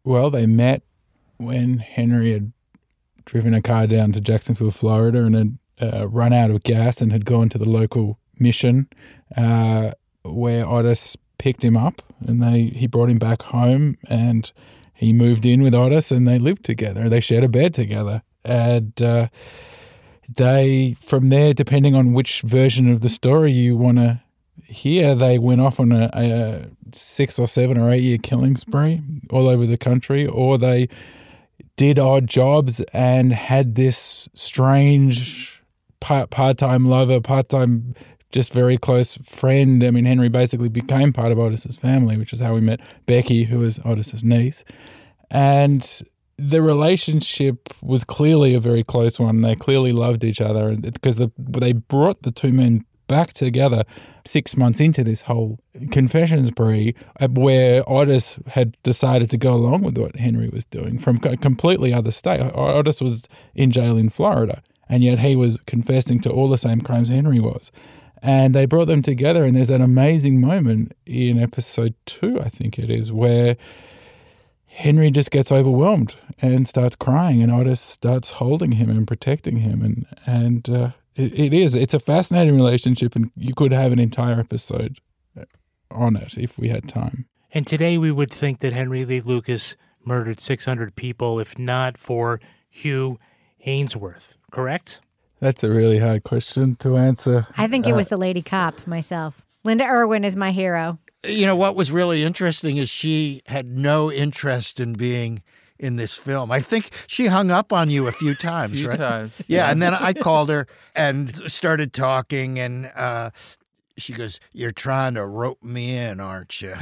Well, 0.03 0.29
they 0.29 0.45
met 0.45 0.81
when 1.37 1.79
Henry 1.79 2.33
had 2.33 2.51
driven 3.25 3.53
a 3.53 3.61
car 3.61 3.87
down 3.87 4.11
to 4.13 4.21
Jacksonville, 4.21 4.71
Florida, 4.71 5.23
and 5.23 5.35
had 5.79 5.93
uh, 5.93 6.07
run 6.07 6.33
out 6.33 6.51
of 6.51 6.63
gas 6.63 7.01
and 7.01 7.11
had 7.11 7.25
gone 7.25 7.49
to 7.49 7.57
the 7.57 7.69
local 7.69 8.19
mission. 8.37 8.87
Uh, 9.35 9.91
where 10.23 10.67
Otis 10.67 11.17
picked 11.37 11.63
him 11.63 11.75
up 11.75 12.01
and 12.25 12.41
they 12.41 12.63
he 12.63 12.87
brought 12.87 13.09
him 13.09 13.19
back 13.19 13.41
home 13.43 13.97
and 14.07 14.51
he 14.93 15.11
moved 15.11 15.45
in 15.45 15.61
with 15.61 15.75
Otis 15.75 16.11
and 16.11 16.27
they 16.27 16.39
lived 16.39 16.63
together. 16.63 17.09
They 17.09 17.19
shared 17.19 17.43
a 17.43 17.49
bed 17.49 17.73
together. 17.73 18.23
And 18.45 19.01
uh, 19.01 19.27
they, 20.33 20.95
from 21.01 21.29
there, 21.29 21.53
depending 21.53 21.95
on 21.95 22.13
which 22.13 22.41
version 22.41 22.89
of 22.89 23.01
the 23.01 23.09
story 23.09 23.51
you 23.51 23.75
want 23.75 23.97
to 23.97 24.21
hear, 24.65 25.15
they 25.15 25.39
went 25.39 25.61
off 25.61 25.79
on 25.79 25.91
a, 25.91 26.09
a 26.13 26.65
six 26.93 27.39
or 27.39 27.47
seven 27.47 27.77
or 27.77 27.91
eight 27.91 28.03
year 28.03 28.17
killing 28.17 28.55
spree 28.55 29.01
all 29.29 29.47
over 29.47 29.65
the 29.65 29.77
country, 29.77 30.25
or 30.25 30.57
they 30.57 30.87
did 31.75 31.97
odd 31.99 32.27
jobs 32.27 32.79
and 32.93 33.33
had 33.33 33.75
this 33.75 34.29
strange 34.33 35.61
part 35.99 36.57
time 36.57 36.85
lover, 36.87 37.19
part 37.19 37.49
time 37.49 37.95
just 38.33 38.51
very 38.51 38.77
close 38.77 39.15
friend. 39.17 39.83
I 39.83 39.91
mean, 39.91 40.05
Henry 40.05 40.27
basically 40.27 40.67
became 40.67 41.13
part 41.13 41.31
of 41.31 41.39
Otis's 41.39 41.77
family, 41.77 42.17
which 42.17 42.33
is 42.33 42.39
how 42.39 42.55
we 42.55 42.61
met 42.61 42.81
Becky, 43.05 43.45
who 43.45 43.59
was 43.59 43.79
Otis's 43.85 44.23
niece. 44.23 44.65
And 45.29 46.01
the 46.37 46.61
relationship 46.61 47.73
was 47.81 48.03
clearly 48.03 48.55
a 48.55 48.59
very 48.59 48.83
close 48.83 49.19
one. 49.19 49.41
They 49.41 49.55
clearly 49.55 49.93
loved 49.93 50.23
each 50.23 50.41
other 50.41 50.75
because 50.75 51.15
the, 51.15 51.31
they 51.37 51.73
brought 51.73 52.23
the 52.23 52.31
two 52.31 52.51
men 52.51 52.85
back 53.07 53.33
together 53.33 53.83
six 54.25 54.57
months 54.57 54.79
into 54.79 55.03
this 55.03 55.21
whole 55.23 55.59
confession 55.91 56.43
spree 56.47 56.95
uh, 57.19 57.27
where 57.27 57.87
Otis 57.87 58.39
had 58.47 58.75
decided 58.81 59.29
to 59.29 59.37
go 59.37 59.53
along 59.53 59.83
with 59.83 59.97
what 59.97 60.15
Henry 60.15 60.49
was 60.49 60.65
doing 60.65 60.97
from 60.97 61.19
a 61.23 61.37
completely 61.37 61.93
other 61.93 62.11
state. 62.11 62.39
Otis 62.39 63.01
was 63.01 63.25
in 63.53 63.71
jail 63.71 63.97
in 63.97 64.09
Florida, 64.09 64.63
and 64.89 65.03
yet 65.03 65.19
he 65.19 65.35
was 65.35 65.59
confessing 65.67 66.19
to 66.21 66.31
all 66.31 66.49
the 66.49 66.57
same 66.57 66.81
crimes 66.81 67.09
Henry 67.09 67.39
was 67.39 67.71
and 68.23 68.55
they 68.55 68.65
brought 68.65 68.87
them 68.87 69.01
together 69.01 69.43
and 69.43 69.55
there's 69.55 69.69
an 69.69 69.81
amazing 69.81 70.41
moment 70.41 70.93
in 71.05 71.37
episode 71.37 71.93
two 72.05 72.39
i 72.41 72.49
think 72.49 72.79
it 72.79 72.89
is 72.89 73.11
where 73.11 73.55
henry 74.65 75.11
just 75.11 75.29
gets 75.29 75.51
overwhelmed 75.51 76.15
and 76.41 76.67
starts 76.67 76.95
crying 76.95 77.43
and 77.43 77.51
otis 77.51 77.81
starts 77.81 78.31
holding 78.31 78.71
him 78.73 78.89
and 78.89 79.07
protecting 79.07 79.57
him 79.57 79.83
and 79.83 80.07
and 80.25 80.69
uh, 80.69 80.91
it, 81.15 81.37
it 81.37 81.53
is 81.53 81.75
it's 81.75 81.93
a 81.93 81.99
fascinating 81.99 82.55
relationship 82.55 83.15
and 83.15 83.31
you 83.35 83.53
could 83.53 83.71
have 83.71 83.91
an 83.91 83.99
entire 83.99 84.39
episode 84.39 84.99
on 85.91 86.15
it 86.15 86.37
if 86.37 86.57
we 86.57 86.69
had 86.69 86.89
time. 86.89 87.25
And 87.51 87.67
today 87.67 87.97
we 87.97 88.11
would 88.11 88.31
think 88.31 88.59
that 88.59 88.73
henry 88.73 89.05
lee 89.05 89.21
lucas 89.21 89.75
murdered 90.03 90.39
600 90.39 90.95
people 90.95 91.39
if 91.39 91.57
not 91.57 91.97
for 91.97 92.39
hugh 92.69 93.19
Aynesworth, 93.65 94.35
correct 94.51 94.99
that's 95.43 95.61
a 95.61 95.69
really 95.69 95.99
hard 95.99 96.23
question 96.23 96.77
to 96.77 96.95
answer. 96.95 97.45
I 97.57 97.67
think 97.67 97.85
it 97.85 97.93
was 97.93 98.07
the 98.07 98.15
lady 98.15 98.41
cop 98.41 98.87
myself. 98.87 99.45
Linda 99.65 99.83
Irwin 99.85 100.23
is 100.23 100.37
my 100.37 100.51
hero. 100.51 100.99
You 101.25 101.45
know, 101.45 101.55
what 101.57 101.75
was 101.75 101.91
really 101.91 102.23
interesting 102.23 102.77
is 102.77 102.89
she 102.89 103.41
had 103.47 103.65
no 103.65 104.09
interest 104.09 104.79
in 104.79 104.93
being 104.93 105.43
in 105.77 105.97
this 105.97 106.17
film. 106.17 106.49
I 106.49 106.61
think 106.61 106.91
she 107.07 107.27
hung 107.27 107.51
up 107.51 107.73
on 107.73 107.89
you 107.89 108.07
a 108.07 108.13
few 108.13 108.35
times, 108.39 108.79
few 108.79 108.87
right? 108.87 108.97
Times. 108.97 109.41
Yeah, 109.49 109.69
and 109.69 109.81
then 109.81 109.93
I 109.93 110.13
called 110.27 110.49
her 110.49 110.65
and 110.95 111.35
started 111.51 111.91
talking, 111.91 112.57
and 112.57 112.89
uh, 112.95 113.31
she 113.97 114.13
goes, 114.13 114.39
"You're 114.53 114.71
trying 114.71 115.15
to 115.15 115.25
rope 115.25 115.61
me 115.61 115.97
in, 115.97 116.21
aren't 116.21 116.61
you?" 116.61 116.73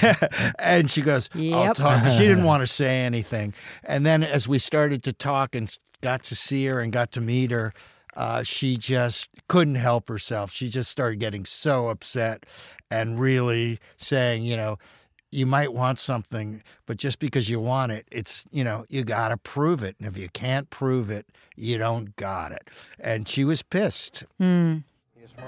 and 0.58 0.90
she 0.90 1.02
goes, 1.02 1.28
"I'll 1.34 1.40
Yep. 1.66 1.74
talk." 1.76 2.08
She 2.08 2.22
didn't 2.26 2.44
want 2.44 2.62
to 2.62 2.66
say 2.66 3.00
anything, 3.02 3.52
and 3.84 4.06
then 4.06 4.22
as 4.22 4.48
we 4.48 4.58
started 4.58 5.02
to 5.04 5.12
talk 5.12 5.54
and 5.54 5.70
got 6.00 6.22
to 6.24 6.34
see 6.36 6.64
her 6.66 6.80
and 6.80 6.90
got 6.90 7.10
to 7.12 7.20
meet 7.20 7.50
her, 7.50 7.72
uh, 8.18 8.42
she 8.42 8.76
just 8.76 9.30
couldn't 9.48 9.76
help 9.76 10.08
herself. 10.08 10.50
She 10.50 10.68
just 10.68 10.90
started 10.90 11.20
getting 11.20 11.44
so 11.44 11.88
upset 11.88 12.44
and 12.90 13.18
really 13.18 13.78
saying, 13.96 14.42
you 14.44 14.56
know, 14.56 14.76
you 15.30 15.46
might 15.46 15.72
want 15.72 16.00
something, 16.00 16.62
but 16.86 16.96
just 16.96 17.20
because 17.20 17.48
you 17.48 17.60
want 17.60 17.92
it, 17.92 18.06
it's, 18.10 18.44
you 18.50 18.64
know, 18.64 18.84
you 18.88 19.04
got 19.04 19.28
to 19.28 19.36
prove 19.36 19.84
it. 19.84 19.94
And 20.00 20.08
if 20.08 20.18
you 20.18 20.28
can't 20.30 20.68
prove 20.68 21.10
it, 21.10 21.26
you 21.54 21.78
don't 21.78 22.16
got 22.16 22.50
it. 22.50 22.68
And 22.98 23.28
she 23.28 23.44
was 23.44 23.62
pissed. 23.62 24.24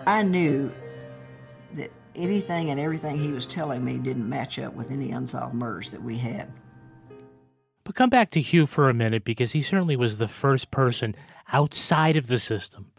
I 0.07 0.23
knew 0.23 0.73
that 1.75 1.91
anything 2.15 2.71
and 2.71 2.79
everything 2.79 3.19
he 3.19 3.33
was 3.33 3.47
telling 3.47 3.85
me 3.85 3.95
didn't 3.95 4.29
match 4.29 4.61
up 4.61 4.75
with 4.75 4.93
any 4.93 5.11
unsolved 5.11 5.55
murders 5.55 5.91
that 5.91 6.03
we 6.03 6.17
had. 6.17 6.53
But 7.91 7.97
come 7.97 8.11
back 8.11 8.31
to 8.31 8.41
Hugh 8.41 8.67
for 8.67 8.89
a 8.89 8.95
minute 8.95 9.25
because 9.25 9.51
he 9.51 9.63
certainly 9.63 9.97
was 9.97 10.19
the 10.19 10.29
first 10.29 10.71
person 10.71 11.17
outside 11.53 12.17
of 12.17 12.29
the 12.29 12.39
system 12.39 12.93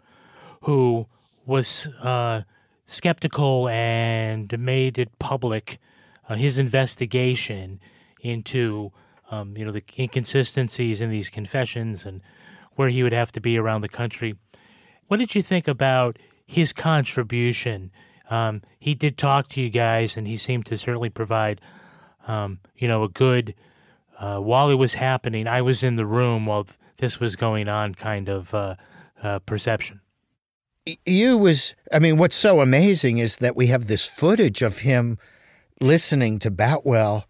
who 0.64 1.06
was 1.46 1.86
uh, 2.02 2.42
skeptical 2.84 3.70
and 3.70 4.54
made 4.58 4.98
it 4.98 5.18
public 5.18 5.78
uh, 6.28 6.34
his 6.34 6.58
investigation 6.58 7.80
into 8.20 8.92
um, 9.30 9.56
you 9.56 9.64
know 9.64 9.72
the 9.72 9.82
inconsistencies 9.98 11.00
in 11.00 11.08
these 11.08 11.30
confessions 11.30 12.04
and 12.04 12.20
where 12.74 12.90
he 12.90 13.02
would 13.02 13.14
have 13.14 13.32
to 13.32 13.40
be 13.40 13.56
around 13.56 13.80
the 13.80 13.88
country. 13.88 14.34
What 15.06 15.16
did 15.20 15.34
you 15.34 15.40
think 15.40 15.66
about 15.66 16.18
his 16.46 16.74
contribution? 16.74 17.92
Um, 18.28 18.60
he 18.78 18.94
did 18.94 19.16
talk 19.16 19.48
to 19.48 19.62
you 19.62 19.70
guys, 19.70 20.18
and 20.18 20.26
he 20.26 20.36
seemed 20.36 20.66
to 20.66 20.76
certainly 20.76 21.08
provide 21.08 21.62
um, 22.28 22.60
you 22.76 22.86
know 22.86 23.02
a 23.04 23.08
good 23.08 23.54
uh, 24.22 24.38
while 24.38 24.70
it 24.70 24.76
was 24.76 24.94
happening, 24.94 25.48
I 25.48 25.62
was 25.62 25.82
in 25.82 25.96
the 25.96 26.06
room 26.06 26.46
while 26.46 26.62
th- 26.62 26.78
this 26.98 27.18
was 27.18 27.34
going 27.34 27.68
on, 27.68 27.96
kind 27.96 28.28
of 28.28 28.54
uh, 28.54 28.76
uh, 29.20 29.40
perception. 29.40 30.00
You 31.04 31.36
was, 31.36 31.74
I 31.92 31.98
mean, 31.98 32.18
what's 32.18 32.36
so 32.36 32.60
amazing 32.60 33.18
is 33.18 33.36
that 33.38 33.56
we 33.56 33.66
have 33.66 33.88
this 33.88 34.06
footage 34.06 34.62
of 34.62 34.78
him 34.78 35.18
listening 35.80 36.38
to 36.38 36.52
Boutwell 36.52 37.26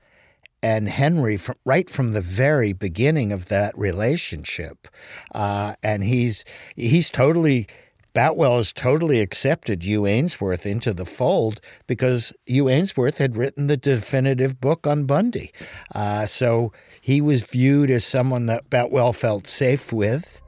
and 0.62 0.86
Henry 0.86 1.38
from 1.38 1.56
right 1.64 1.88
from 1.88 2.12
the 2.12 2.20
very 2.20 2.74
beginning 2.74 3.32
of 3.32 3.48
that 3.48 3.72
relationship, 3.76 4.86
uh, 5.34 5.72
and 5.82 6.04
he's 6.04 6.44
he's 6.76 7.10
totally 7.10 7.68
Boutwell 8.14 8.58
has 8.58 8.72
totally 8.72 9.20
accepted 9.20 9.82
Hugh 9.82 10.02
Aynesworth 10.02 10.66
into 10.66 10.92
the 10.92 11.06
fold 11.06 11.60
because 11.86 12.32
Hugh 12.46 12.64
Aynesworth 12.64 13.16
had 13.16 13.36
written 13.36 13.66
the 13.66 13.76
definitive 13.76 14.60
book 14.60 14.86
on 14.86 15.04
Bundy, 15.04 15.52
uh, 15.94 16.26
so 16.26 16.72
he 17.00 17.20
was 17.20 17.42
viewed 17.42 17.90
as 17.90 18.04
someone 18.04 18.46
that 18.46 18.68
Boutwell 18.70 19.12
felt 19.12 19.46
safe 19.46 19.92
with. 19.92 20.40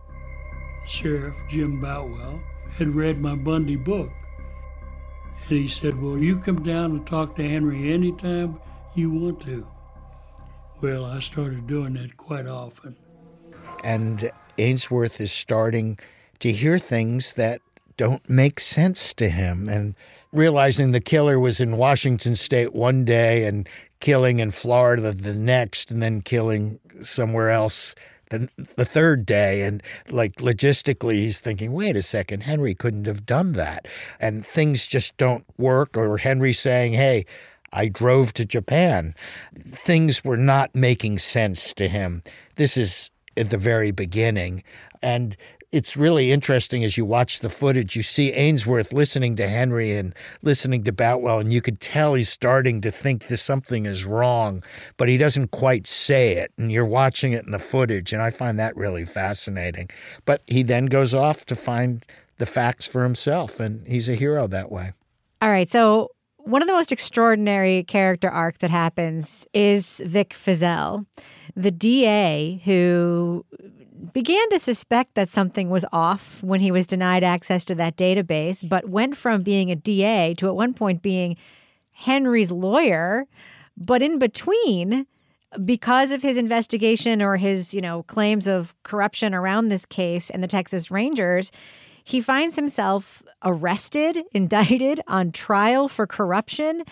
Sheriff 0.87 1.35
Jim 1.49 1.81
Boutwell 1.81 2.41
had 2.77 2.95
read 2.95 3.19
my 3.19 3.35
Bundy 3.35 3.77
book. 3.77 4.11
And 5.49 5.59
he 5.59 5.69
said, 5.69 6.01
Well, 6.01 6.19
you 6.19 6.39
come 6.39 6.63
down 6.63 6.91
and 6.93 7.07
talk 7.07 7.37
to 7.37 7.49
Henry 7.49 7.93
anytime 7.93 8.59
you 8.95 9.11
want 9.11 9.41
to. 9.43 9.67
Well, 10.81 11.05
I 11.05 11.21
started 11.21 11.67
doing 11.67 11.95
that 11.95 12.17
quite 12.17 12.47
often. 12.47 12.97
and 13.83 14.31
Aynesworth 14.59 15.21
is 15.21 15.33
starting 15.33 15.99
to 16.45 16.53
hear 16.53 16.79
things 16.79 17.33
that 17.33 17.63
don't 17.97 18.29
make 18.29 18.61
sense 18.61 19.15
to 19.15 19.31
him 19.31 19.67
and 19.67 19.95
realizing 20.31 20.93
the 20.93 21.01
killer 21.01 21.41
was 21.41 21.59
in 21.59 21.79
Washington 21.79 22.37
state 22.37 22.75
one 22.75 23.03
day 23.03 23.47
and 23.47 23.67
killing 24.01 24.41
in 24.41 24.51
Florida 24.51 25.13
the 25.13 25.33
next 25.33 25.91
and 25.91 26.03
then 26.03 26.21
killing 26.21 26.79
somewhere 27.01 27.49
else 27.49 27.95
the, 28.29 28.47
the 28.77 28.85
third 28.85 29.25
day 29.25 29.63
and 29.63 29.83
like 30.11 30.35
logistically 30.35 31.15
he's 31.15 31.41
thinking 31.41 31.73
wait 31.73 31.97
a 31.97 32.03
second 32.03 32.43
Henry 32.43 32.75
couldn't 32.75 33.07
have 33.07 33.25
done 33.25 33.55
that 33.55 33.89
and 34.21 34.45
things 34.45 34.87
just 34.87 35.17
don't 35.17 35.47
work 35.57 35.97
or 35.97 36.19
Henry 36.19 36.53
saying 36.53 36.93
hey 36.93 37.25
I 37.73 37.89
drove 37.89 38.35
to 38.35 38.45
Japan. 38.45 39.15
Things 39.57 40.23
were 40.23 40.37
not 40.37 40.77
making 40.77 41.19
sense 41.19 41.75
to 41.75 41.89
him. 41.89 42.23
This 42.55 42.77
is 42.77 43.11
at 43.37 43.51
the 43.51 43.59
very 43.59 43.91
beginning. 43.91 44.63
And 45.03 45.37
it's 45.75 45.97
really 45.97 46.31
interesting 46.31 46.85
as 46.85 46.97
you 46.97 47.05
watch 47.05 47.41
the 47.41 47.51
footage. 47.51 47.97
You 47.97 48.03
see 48.03 48.31
Aynesworth 48.31 48.93
listening 48.93 49.35
to 49.37 49.49
Henry 49.49 49.91
and 49.97 50.15
listening 50.41 50.85
to 50.85 50.93
Boutwell, 50.93 51.41
and 51.41 51.53
you 51.53 51.61
could 51.61 51.81
tell 51.81 52.15
he's 52.15 52.29
starting 52.29 52.81
to 52.83 52.93
think 52.93 53.27
that 53.27 53.39
something 53.39 53.85
is 53.85 54.05
wrong, 54.05 54.63
but 54.97 55.09
he 55.09 55.19
doesn't 55.19 55.51
quite 55.51 55.89
say 55.89 56.35
it. 56.35 56.53
And 56.57 56.71
you're 56.71 56.87
watching 56.87 57.33
it 57.33 57.45
in 57.45 57.51
the 57.51 57.59
footage, 57.59 58.13
and 58.13 58.23
I 58.23 58.31
find 58.31 58.57
that 58.61 58.77
really 58.77 59.05
fascinating. 59.05 59.91
But 60.25 60.43
he 60.47 60.63
then 60.63 60.87
goes 60.87 61.13
off 61.13 61.45
to 61.47 61.57
find 61.57 62.05
the 62.39 62.47
facts 62.47 62.87
for 62.87 63.03
himself, 63.03 63.59
and 63.59 63.85
he's 63.85 64.09
a 64.09 64.15
hero 64.15 64.47
that 64.47 64.71
way. 64.71 64.93
All 65.43 65.51
right. 65.51 65.69
So, 65.69 66.13
one 66.39 66.63
of 66.63 66.69
the 66.69 66.75
most 66.75 66.93
extraordinary 66.93 67.83
character 67.83 68.31
arcs 68.31 68.59
that 68.59 68.71
happens 68.71 69.45
is 69.53 70.01
Vic 70.05 70.31
Feazell, 70.31 71.05
the 71.57 71.73
DA 71.73 72.61
who 72.65 73.45
began 74.13 74.49
to 74.51 74.59
suspect 74.59 75.15
that 75.15 75.29
something 75.29 75.71
was 75.71 75.85
off 75.93 76.43
when 76.43 76.61
he 76.61 76.71
was 76.71 76.87
denied 76.87 77.25
access 77.25 77.65
to 77.67 77.75
that 77.77 77.97
database, 77.97 78.67
but 78.69 78.89
went 78.89 79.17
from 79.17 79.43
being 79.43 79.71
a 79.71 79.77
DA 79.77 80.35
to 80.35 80.49
at 80.49 80.55
one 80.55 80.75
point 80.75 81.03
being 81.03 81.37
Henry's 81.93 82.51
lawyer. 82.51 83.27
But 83.77 84.03
in 84.03 84.19
between, 84.19 85.07
because 85.65 86.11
of 86.11 86.23
his 86.23 86.37
investigation 86.37 87.23
or 87.23 87.37
his, 87.37 87.75
you 87.75 87.81
know, 87.81 88.03
claims 88.05 88.47
of 88.47 88.75
corruption 88.83 89.35
around 89.35 89.69
this 89.69 89.87
case 89.87 90.31
and 90.31 90.43
the 90.43 90.49
Texas 90.49 90.91
Rangers, 90.91 91.51
he 92.03 92.21
finds 92.21 92.57
himself 92.57 93.23
arrested, 93.45 94.19
indicted, 94.33 95.01
on 95.07 95.33
trial 95.33 95.89
for 95.89 96.07
corruption. 96.07 96.83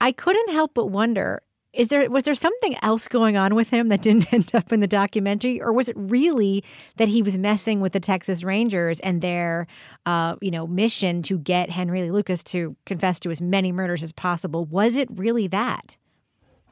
I 0.00 0.12
couldn't 0.12 0.52
help 0.52 0.74
but 0.74 0.86
wonder 0.86 1.42
is 1.76 1.88
there 1.88 2.08
was 2.10 2.24
there 2.24 2.34
something 2.34 2.76
else 2.82 3.08
going 3.08 3.36
on 3.36 3.54
with 3.54 3.70
him 3.70 3.88
that 3.88 4.02
didn't 4.06 4.32
end 4.32 4.50
up 4.54 4.72
in 4.72 4.80
the 4.80 4.86
documentary 4.86 5.60
or 5.60 5.72
was 5.72 5.88
it 5.88 5.96
really 5.96 6.64
that 6.96 7.08
he 7.08 7.22
was 7.22 7.38
messing 7.38 7.80
with 7.80 7.92
the 7.92 8.00
Texas 8.00 8.42
Rangers 8.42 9.00
and 9.00 9.20
their 9.20 9.66
uh, 10.06 10.36
you 10.40 10.50
know 10.50 10.66
mission 10.66 11.22
to 11.22 11.38
get 11.38 11.70
Henry 11.70 12.02
Lee 12.02 12.10
Lucas 12.10 12.42
to 12.44 12.76
confess 12.86 13.20
to 13.20 13.30
as 13.30 13.40
many 13.40 13.72
murders 13.72 14.02
as 14.02 14.12
possible 14.12 14.64
was 14.64 14.96
it 14.96 15.08
really 15.10 15.46
that 15.48 15.96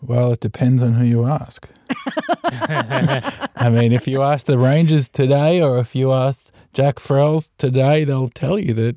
well, 0.06 0.32
it 0.32 0.40
depends 0.40 0.82
on 0.82 0.94
who 0.94 1.04
you 1.04 1.26
ask. 1.26 1.66
I 3.56 3.70
mean, 3.72 3.90
if 3.90 4.06
you 4.06 4.22
ask 4.22 4.44
the 4.44 4.58
Rangers 4.58 5.08
today, 5.08 5.62
or 5.62 5.78
if 5.78 5.94
you 5.94 6.12
ask 6.12 6.52
Jack 6.74 6.96
Frells 6.96 7.50
today, 7.56 8.04
they'll 8.04 8.28
tell 8.28 8.58
you 8.58 8.74
that 8.74 8.96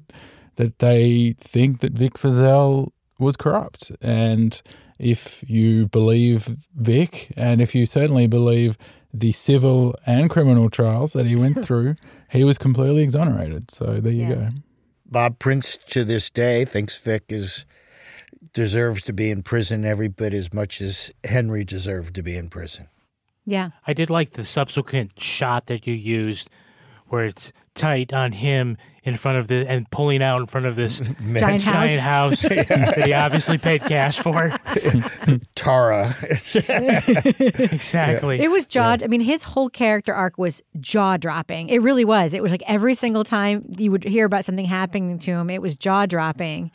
that 0.56 0.80
they 0.80 1.36
think 1.40 1.80
that 1.80 1.94
Vic 1.94 2.16
Feazell 2.16 2.92
was 3.20 3.38
corrupt. 3.38 3.92
And 4.02 4.62
if 5.00 5.44
you 5.48 5.88
believe 5.88 6.58
Vic, 6.76 7.32
and 7.36 7.62
if 7.62 7.76
you 7.76 7.86
certainly 7.86 8.28
believe 8.28 8.78
the 9.14 9.32
civil 9.32 9.96
and 10.06 10.30
criminal 10.30 10.70
trials 10.70 11.14
that 11.14 11.26
he 11.26 11.36
went 11.36 11.64
through, 11.66 11.96
he 12.30 12.44
was 12.44 12.58
completely 12.58 13.04
exonerated. 13.04 13.72
So 13.72 14.00
there 14.00 14.14
you 14.14 14.28
yeah. 14.28 14.36
go. 14.36 14.50
Bob 15.06 15.40
Prince 15.40 15.78
to 15.88 16.04
this 16.04 16.30
day 16.30 16.66
thinks 16.66 17.00
Vic 17.00 17.24
is 17.30 17.66
deserves 18.54 19.04
to 19.04 19.14
be 19.14 19.30
in 19.30 19.44
prison 19.44 19.86
every 19.86 20.08
bit 20.08 20.34
as 20.34 20.54
much 20.54 20.82
as 20.82 21.14
Henry 21.24 21.64
deserved 21.64 22.16
to 22.16 22.24
be 22.24 22.36
in 22.36 22.50
prison. 22.50 22.88
Yeah. 23.46 23.70
I 23.86 23.94
did 23.94 24.10
like 24.10 24.32
the 24.32 24.44
subsequent 24.44 25.22
shot 25.22 25.68
that 25.68 25.86
you 25.86 25.94
used 25.94 26.50
where 27.08 27.26
it's 27.26 27.54
tight 27.78 28.12
on 28.12 28.32
him 28.34 28.78
in 29.04 29.16
front 29.16 29.38
of 29.38 29.48
the 29.48 29.66
and 29.70 29.90
pulling 29.90 30.22
out 30.22 30.42
in 30.42 30.48
front 30.48 30.66
of 30.66 30.76
this 30.76 31.00
giant, 31.40 31.62
giant 31.62 32.02
house, 32.02 32.42
house 32.42 32.42
that 32.50 33.04
he 33.06 33.14
obviously 33.14 33.58
paid 33.58 33.82
cash 33.82 34.20
for. 34.20 34.52
Tara. 35.56 36.14
exactly. 37.72 38.42
It 38.42 38.52
was 38.52 38.66
jaw. 38.66 38.98
Yeah. 39.00 39.06
I 39.06 39.08
mean, 39.08 39.22
his 39.22 39.44
whole 39.44 39.70
character 39.70 40.14
arc 40.14 40.38
was 40.38 40.62
jaw 40.82 41.16
dropping. 41.16 41.70
It 41.70 41.82
really 41.82 42.04
was. 42.04 42.34
It 42.34 42.44
was 42.44 42.52
like 42.52 42.64
every 42.68 42.96
single 42.96 43.24
time 43.24 43.72
you 43.78 43.92
would 43.92 44.04
hear 44.04 44.26
about 44.26 44.44
something 44.44 44.66
happening 44.66 45.20
to 45.20 45.32
him, 45.32 45.50
it 45.50 45.62
was 45.62 45.78
jaw 45.78 46.06
dropping. 46.06 46.72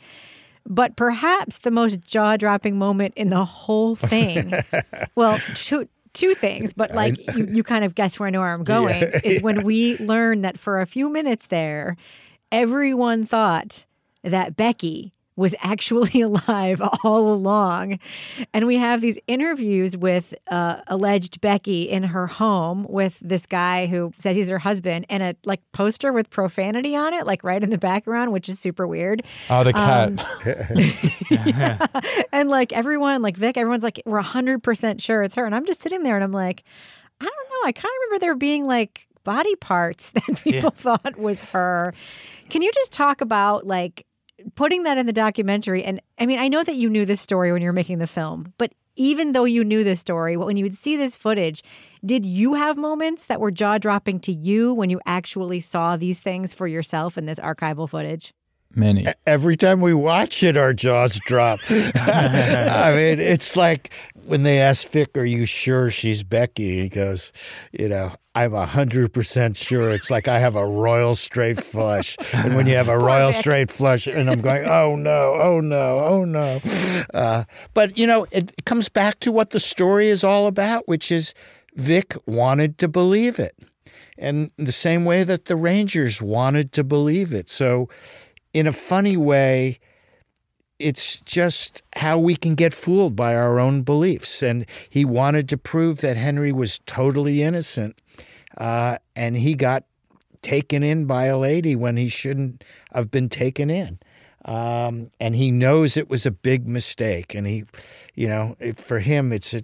But 0.65 0.95
perhaps 0.95 1.59
the 1.59 1.71
most 1.71 2.01
jaw 2.01 2.37
dropping 2.37 2.77
moment 2.77 3.13
in 3.15 3.29
the 3.29 3.43
whole 3.43 3.95
thing, 3.95 4.53
well, 5.13 5.37
two, 5.55 5.89
two 6.13 6.33
things, 6.33 6.73
but 6.73 6.91
like 6.91 7.17
you, 7.35 7.47
you 7.49 7.63
kind 7.63 7.83
of 7.83 7.95
guess 7.95 8.19
where 8.19 8.27
I 8.27 8.29
know 8.29 8.39
where 8.39 8.53
I'm 8.53 8.63
going, 8.75 9.01
yeah, 9.01 9.19
is 9.23 9.35
yeah. 9.35 9.41
when 9.41 9.63
we 9.63 9.97
learn 9.97 10.41
that 10.41 10.57
for 10.57 10.81
a 10.81 10.85
few 10.85 11.09
minutes 11.09 11.47
there, 11.47 11.97
everyone 12.51 13.25
thought 13.25 13.85
that 14.23 14.55
Becky 14.55 15.12
was 15.35 15.55
actually 15.59 16.21
alive 16.21 16.81
all 17.03 17.33
along. 17.33 17.99
And 18.53 18.67
we 18.67 18.77
have 18.77 19.01
these 19.01 19.19
interviews 19.27 19.97
with 19.97 20.33
uh, 20.49 20.81
alleged 20.87 21.41
Becky 21.41 21.83
in 21.83 22.03
her 22.03 22.27
home 22.27 22.85
with 22.89 23.19
this 23.21 23.45
guy 23.45 23.87
who 23.87 24.13
says 24.17 24.35
he's 24.35 24.49
her 24.49 24.59
husband 24.59 25.05
and 25.09 25.23
a 25.23 25.35
like 25.45 25.61
poster 25.71 26.13
with 26.13 26.29
profanity 26.29 26.95
on 26.95 27.13
it, 27.13 27.25
like 27.25 27.43
right 27.43 27.63
in 27.63 27.69
the 27.69 27.77
background, 27.77 28.31
which 28.31 28.49
is 28.49 28.59
super 28.59 28.87
weird. 28.87 29.23
Oh, 29.49 29.63
the 29.63 29.73
cat. 29.73 30.09
Um, 30.09 30.19
yeah. 31.45 31.87
And 32.31 32.49
like 32.49 32.73
everyone, 32.73 33.21
like 33.21 33.37
Vic, 33.37 33.57
everyone's 33.57 33.83
like, 33.83 34.01
we're 34.05 34.21
100% 34.21 35.01
sure 35.01 35.23
it's 35.23 35.35
her. 35.35 35.45
And 35.45 35.53
I'm 35.53 35.65
just 35.65 35.81
sitting 35.81 36.01
there 36.01 36.15
and 36.15 36.23
I'm 36.23 36.31
like, 36.31 36.63
I 37.21 37.25
don't 37.25 37.49
know. 37.49 37.67
I 37.67 37.71
kind 37.71 37.85
of 37.85 37.91
remember 38.05 38.19
there 38.19 38.35
being 38.35 38.65
like 38.65 39.07
body 39.23 39.55
parts 39.55 40.11
that 40.11 40.41
people 40.43 40.53
yeah. 40.53 40.69
thought 40.69 41.17
was 41.17 41.51
her. 41.51 41.93
Can 42.49 42.61
you 42.61 42.71
just 42.71 42.91
talk 42.91 43.21
about 43.21 43.65
like 43.65 44.05
putting 44.55 44.83
that 44.83 44.97
in 44.97 45.05
the 45.05 45.13
documentary, 45.13 45.83
and 45.83 46.01
I 46.19 46.25
mean, 46.25 46.39
I 46.39 46.47
know 46.47 46.63
that 46.63 46.75
you 46.75 46.89
knew 46.89 47.05
this 47.05 47.21
story 47.21 47.51
when 47.51 47.61
you 47.61 47.69
were 47.69 47.73
making 47.73 47.99
the 47.99 48.07
film, 48.07 48.53
but 48.57 48.73
even 48.95 49.31
though 49.31 49.45
you 49.45 49.63
knew 49.63 49.83
this 49.83 49.99
story, 49.99 50.37
when 50.37 50.57
you 50.57 50.65
would 50.65 50.75
see 50.75 50.95
this 50.95 51.15
footage, 51.15 51.63
did 52.05 52.25
you 52.25 52.53
have 52.53 52.77
moments 52.77 53.25
that 53.25 53.39
were 53.39 53.51
jaw 53.51 53.77
dropping 53.77 54.19
to 54.21 54.31
you 54.31 54.73
when 54.73 54.89
you 54.89 54.99
actually 55.05 55.59
saw 55.59 55.97
these 55.97 56.19
things 56.19 56.53
for 56.53 56.67
yourself 56.67 57.17
in 57.17 57.25
this 57.25 57.39
archival 57.39 57.89
footage? 57.89 58.33
Many. 58.75 59.05
Every 59.27 59.55
time 59.55 59.81
we 59.81 59.93
watch 59.93 60.41
it, 60.41 60.57
our 60.57 60.73
jaws 60.73 61.19
drop. 61.25 61.59
I 61.69 62.93
mean, 62.95 63.19
it's 63.19 63.55
like 63.55 63.93
when 64.25 64.43
they 64.43 64.59
ask 64.59 64.89
Vic, 64.89 65.15
Are 65.17 65.25
you 65.25 65.45
sure 65.45 65.91
she's 65.91 66.23
Becky? 66.23 66.81
He 66.81 66.89
goes, 66.89 67.31
You 67.71 67.89
know, 67.89 68.11
I'm 68.33 68.51
100% 68.51 69.57
sure. 69.57 69.91
It's 69.91 70.09
like 70.09 70.27
I 70.27 70.39
have 70.39 70.55
a 70.55 70.65
royal 70.65 71.13
straight 71.13 71.63
flush. 71.63 72.17
And 72.33 72.55
when 72.55 72.65
you 72.65 72.75
have 72.75 72.89
a 72.89 72.97
royal 72.97 73.31
straight 73.31 73.69
flush, 73.69 74.07
and 74.07 74.29
I'm 74.29 74.41
going, 74.41 74.65
Oh 74.65 74.95
no, 74.95 75.37
oh 75.39 75.59
no, 75.59 75.99
oh 75.99 76.25
no. 76.25 76.59
Uh, 77.13 77.43
but, 77.73 77.97
you 77.97 78.07
know, 78.07 78.25
it 78.31 78.65
comes 78.65 78.89
back 78.89 79.19
to 79.19 79.31
what 79.31 79.51
the 79.51 79.59
story 79.59 80.07
is 80.07 80.23
all 80.23 80.47
about, 80.47 80.87
which 80.87 81.11
is 81.11 81.33
Vic 81.75 82.15
wanted 82.25 82.79
to 82.79 82.87
believe 82.87 83.37
it. 83.37 83.53
And 84.17 84.51
the 84.57 84.71
same 84.71 85.05
way 85.05 85.23
that 85.23 85.45
the 85.45 85.55
Rangers 85.55 86.21
wanted 86.21 86.71
to 86.73 86.83
believe 86.83 87.33
it. 87.33 87.49
So, 87.49 87.89
in 88.53 88.67
a 88.67 88.73
funny 88.73 89.17
way, 89.17 89.79
it's 90.79 91.19
just 91.21 91.81
how 91.95 92.19
we 92.19 92.35
can 92.35 92.55
get 92.55 92.73
fooled 92.73 93.15
by 93.15 93.35
our 93.35 93.59
own 93.59 93.83
beliefs. 93.83 94.43
And 94.43 94.65
he 94.89 95.05
wanted 95.05 95.49
to 95.49 95.57
prove 95.57 96.01
that 96.01 96.17
Henry 96.17 96.51
was 96.51 96.79
totally 96.85 97.41
innocent. 97.41 97.99
Uh, 98.57 98.97
and 99.15 99.35
he 99.35 99.55
got 99.55 99.85
taken 100.41 100.83
in 100.83 101.05
by 101.05 101.25
a 101.25 101.37
lady 101.37 101.75
when 101.75 101.97
he 101.97 102.09
shouldn't 102.09 102.63
have 102.93 103.09
been 103.09 103.29
taken 103.29 103.69
in. 103.69 103.99
Um, 104.45 105.09
and 105.19 105.35
he 105.35 105.51
knows 105.51 105.95
it 105.95 106.09
was 106.09 106.25
a 106.25 106.31
big 106.31 106.67
mistake. 106.67 107.33
And 107.33 107.47
he, 107.47 107.63
you 108.13 108.27
know, 108.27 108.55
for 108.75 108.99
him, 108.99 109.31
it's 109.31 109.53
a 109.53 109.61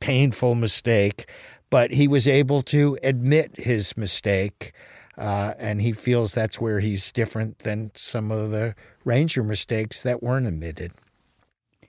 painful 0.00 0.54
mistake, 0.54 1.28
but 1.70 1.90
he 1.90 2.06
was 2.06 2.28
able 2.28 2.62
to 2.62 2.96
admit 3.02 3.58
his 3.58 3.96
mistake. 3.96 4.72
Uh, 5.16 5.54
and 5.58 5.80
he 5.80 5.92
feels 5.92 6.32
that's 6.32 6.60
where 6.60 6.80
he's 6.80 7.10
different 7.12 7.60
than 7.60 7.90
some 7.94 8.30
of 8.30 8.50
the 8.50 8.74
Ranger 9.04 9.42
mistakes 9.42 10.02
that 10.02 10.22
weren't 10.22 10.46
admitted. 10.46 10.92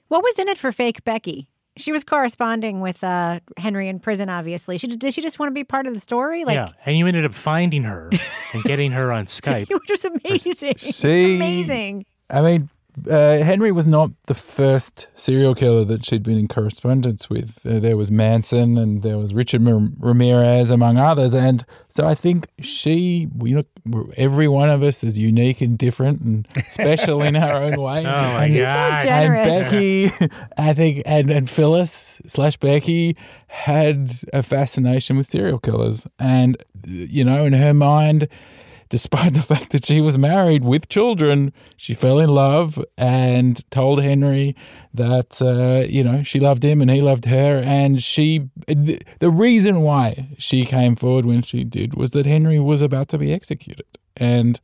What 0.07 0.23
was 0.23 0.39
in 0.39 0.47
it 0.47 0.57
for 0.57 0.71
fake 0.71 1.03
Becky? 1.03 1.47
She 1.75 1.91
was 1.91 2.03
corresponding 2.03 2.79
with 2.79 3.03
uh, 3.03 3.39
Henry 3.57 3.87
in 3.87 3.99
prison, 3.99 4.29
obviously. 4.29 4.77
She, 4.77 4.87
did 4.87 5.13
she 5.13 5.21
just 5.21 5.37
want 5.37 5.51
to 5.51 5.53
be 5.53 5.63
part 5.63 5.85
of 5.85 5.93
the 5.93 5.99
story? 5.99 6.43
Like, 6.43 6.55
yeah, 6.55 6.71
and 6.85 6.97
you 6.97 7.05
ended 7.05 7.25
up 7.25 7.33
finding 7.33 7.83
her 7.83 8.09
and 8.53 8.63
getting 8.63 8.93
her 8.93 9.11
on 9.11 9.25
Skype. 9.25 9.69
Which 9.69 9.89
was 9.89 10.05
amazing. 10.05 10.75
She, 10.77 11.35
amazing. 11.35 12.05
I 12.29 12.41
mean, 12.41 12.69
uh, 13.09 13.37
Henry 13.43 13.71
was 13.71 13.85
not 13.85 14.09
the 14.25 14.33
first 14.33 15.07
serial 15.15 15.53
killer 15.53 15.85
that 15.85 16.05
she'd 16.05 16.23
been 16.23 16.37
in 16.37 16.47
correspondence 16.47 17.29
with. 17.29 17.59
Uh, 17.65 17.79
there 17.79 17.95
was 17.95 18.09
Manson 18.09 18.77
and 18.77 19.03
there 19.03 19.17
was 19.17 19.33
Richard 19.33 19.61
Ramirez, 19.63 20.71
among 20.71 20.97
others. 20.97 21.35
And 21.35 21.63
so 21.89 22.07
I 22.07 22.15
think 22.15 22.47
she, 22.59 23.27
you 23.43 23.63
know, 23.85 24.09
every 24.17 24.47
one 24.47 24.69
of 24.69 24.81
us 24.81 25.03
is 25.03 25.17
unique 25.17 25.61
and 25.61 25.77
different 25.77 26.21
and 26.21 26.47
special 26.67 27.21
in 27.21 27.35
our 27.35 27.63
own 27.63 27.79
way. 27.79 27.97
Oh 28.07 28.33
my 28.33 28.45
and, 28.45 28.55
god! 28.55 29.03
So 29.03 29.09
and 29.09 29.33
Becky, 29.43 30.29
I 30.57 30.73
think, 30.73 31.03
and 31.05 31.29
and 31.29 31.49
Phyllis 31.49 32.21
slash 32.25 32.57
Becky 32.57 33.17
had 33.47 34.11
a 34.33 34.43
fascination 34.43 35.17
with 35.17 35.29
serial 35.29 35.59
killers, 35.59 36.07
and 36.19 36.57
you 36.85 37.23
know, 37.23 37.45
in 37.45 37.53
her 37.53 37.73
mind 37.73 38.27
despite 38.89 39.33
the 39.33 39.41
fact 39.41 39.71
that 39.71 39.85
she 39.85 40.01
was 40.01 40.17
married 40.17 40.63
with 40.63 40.89
children, 40.89 41.53
she 41.75 41.93
fell 41.93 42.19
in 42.19 42.29
love 42.29 42.83
and 42.97 43.69
told 43.71 44.01
Henry 44.01 44.55
that 44.93 45.41
uh, 45.41 45.87
you 45.87 46.03
know 46.03 46.23
she 46.23 46.39
loved 46.39 46.63
him 46.63 46.81
and 46.81 46.89
he 46.89 47.01
loved 47.01 47.25
her. 47.25 47.57
And 47.63 48.01
she, 48.01 48.49
the 48.67 49.29
reason 49.29 49.81
why 49.81 50.29
she 50.37 50.65
came 50.65 50.95
forward 50.95 51.25
when 51.25 51.41
she 51.41 51.63
did 51.63 51.95
was 51.95 52.11
that 52.11 52.25
Henry 52.25 52.59
was 52.59 52.81
about 52.81 53.09
to 53.09 53.17
be 53.17 53.33
executed, 53.33 53.85
and 54.15 54.59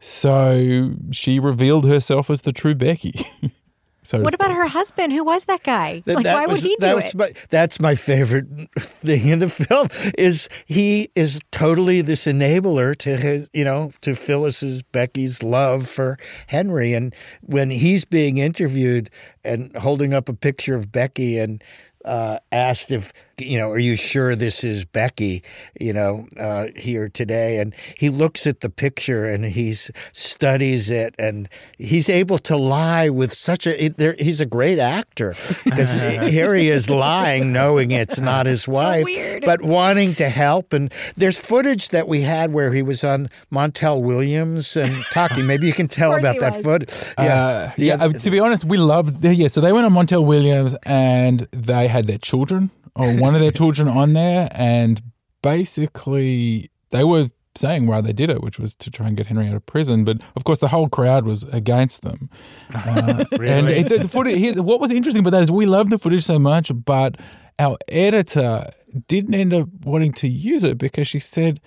so 0.00 0.94
she 1.10 1.40
revealed 1.40 1.84
herself 1.84 2.30
as 2.30 2.42
the 2.42 2.52
true 2.52 2.74
Becky. 2.74 3.20
So 4.06 4.20
what 4.20 4.34
about 4.34 4.52
her 4.52 4.68
husband? 4.68 5.12
Who 5.12 5.24
was 5.24 5.46
that 5.46 5.62
guy? 5.62 6.00
That, 6.06 6.14
like, 6.14 6.24
that 6.24 6.34
why 6.34 6.46
was, 6.46 6.62
would 6.62 6.70
he 6.70 6.76
do 6.80 6.98
it? 6.98 7.14
My, 7.14 7.32
that's 7.50 7.80
my 7.80 7.94
favorite 7.94 8.46
thing 8.78 9.28
in 9.28 9.40
the 9.40 9.48
film. 9.48 9.88
Is 10.16 10.48
he 10.66 11.08
is 11.14 11.40
totally 11.50 12.02
this 12.02 12.26
enabler 12.26 12.94
to 12.96 13.16
his, 13.16 13.50
you 13.52 13.64
know, 13.64 13.90
to 14.02 14.14
Phyllis's 14.14 14.82
Becky's 14.82 15.42
love 15.42 15.88
for 15.88 16.18
Henry, 16.46 16.94
and 16.94 17.14
when 17.42 17.70
he's 17.70 18.04
being 18.04 18.38
interviewed 18.38 19.10
and 19.44 19.76
holding 19.76 20.14
up 20.14 20.28
a 20.28 20.34
picture 20.34 20.76
of 20.76 20.92
Becky 20.92 21.38
and 21.38 21.62
uh, 22.04 22.38
asked 22.52 22.92
if 22.92 23.12
you 23.38 23.58
know, 23.58 23.70
are 23.70 23.78
you 23.78 23.96
sure 23.96 24.34
this 24.34 24.64
is 24.64 24.84
Becky? 24.84 25.42
You 25.78 25.92
know, 25.92 26.26
uh, 26.38 26.68
here 26.74 27.08
today, 27.08 27.58
and 27.58 27.74
he 27.96 28.08
looks 28.08 28.46
at 28.46 28.60
the 28.60 28.70
picture 28.70 29.26
and 29.26 29.44
he 29.44 29.74
studies 29.74 30.90
it, 30.90 31.14
and 31.18 31.48
he's 31.78 32.08
able 32.08 32.38
to 32.38 32.56
lie 32.56 33.08
with 33.08 33.34
such 33.34 33.66
a. 33.66 33.72
He's 34.18 34.40
a 34.40 34.46
great 34.46 34.78
actor 34.78 35.34
because 35.64 35.92
here 35.92 36.54
he 36.54 36.68
is 36.68 36.88
lying, 36.88 37.52
knowing 37.52 37.90
it's 37.90 38.20
not 38.20 38.46
his 38.46 38.66
wife, 38.66 39.06
so 39.06 39.38
but 39.44 39.62
wanting 39.62 40.14
to 40.16 40.28
help. 40.28 40.72
And 40.72 40.92
there's 41.16 41.38
footage 41.38 41.90
that 41.90 42.08
we 42.08 42.22
had 42.22 42.52
where 42.52 42.72
he 42.72 42.82
was 42.82 43.04
on 43.04 43.28
Montel 43.52 44.02
Williams 44.02 44.76
and 44.76 45.04
talking. 45.10 45.46
Maybe 45.46 45.66
you 45.66 45.72
can 45.72 45.88
tell 45.96 46.14
about 46.14 46.38
that 46.38 46.62
footage. 46.62 47.14
Yeah, 47.18 47.24
uh, 47.24 47.72
yeah. 47.76 47.94
Uh, 47.96 48.08
to 48.08 48.30
be 48.30 48.40
honest, 48.40 48.64
we 48.64 48.78
loved. 48.78 49.24
Yeah, 49.24 49.48
so 49.48 49.60
they 49.60 49.72
went 49.72 49.84
on 49.84 49.92
Montel 49.92 50.26
Williams, 50.26 50.74
and 50.84 51.46
they 51.52 51.88
had 51.88 52.06
their 52.06 52.18
children 52.18 52.70
or 52.96 53.16
one 53.18 53.34
of 53.34 53.40
their 53.40 53.50
children 53.60 53.88
on 53.88 54.12
there, 54.12 54.48
and 54.52 55.00
basically 55.42 56.70
they 56.90 57.04
were 57.04 57.30
saying 57.54 57.86
why 57.86 58.00
they 58.00 58.12
did 58.12 58.30
it, 58.30 58.42
which 58.42 58.58
was 58.58 58.74
to 58.74 58.90
try 58.90 59.08
and 59.08 59.16
get 59.16 59.26
Henry 59.26 59.48
out 59.48 59.54
of 59.54 59.64
prison. 59.66 60.04
But 60.04 60.20
of 60.34 60.44
course, 60.44 60.58
the 60.58 60.68
whole 60.68 60.88
crowd 60.88 61.24
was 61.24 61.42
against 61.44 62.02
them. 62.02 62.30
Uh, 62.86 63.24
really? 63.32 63.52
And 63.52 63.68
it, 63.68 63.88
the, 63.88 63.98
the 63.98 64.08
footage, 64.08 64.56
what 64.56 64.80
was 64.80 64.90
interesting 64.90 65.20
about 65.20 65.30
that 65.30 65.42
is 65.42 65.50
we 65.50 65.66
loved 65.66 65.90
the 65.90 65.98
footage 65.98 66.24
so 66.24 66.38
much, 66.38 66.70
but 66.84 67.16
our 67.58 67.78
editor 67.88 68.68
didn't 69.08 69.34
end 69.34 69.52
up 69.54 69.68
wanting 69.82 70.12
to 70.14 70.28
use 70.28 70.62
it 70.62 70.78
because 70.78 71.08
she 71.08 71.18
said, 71.18 71.60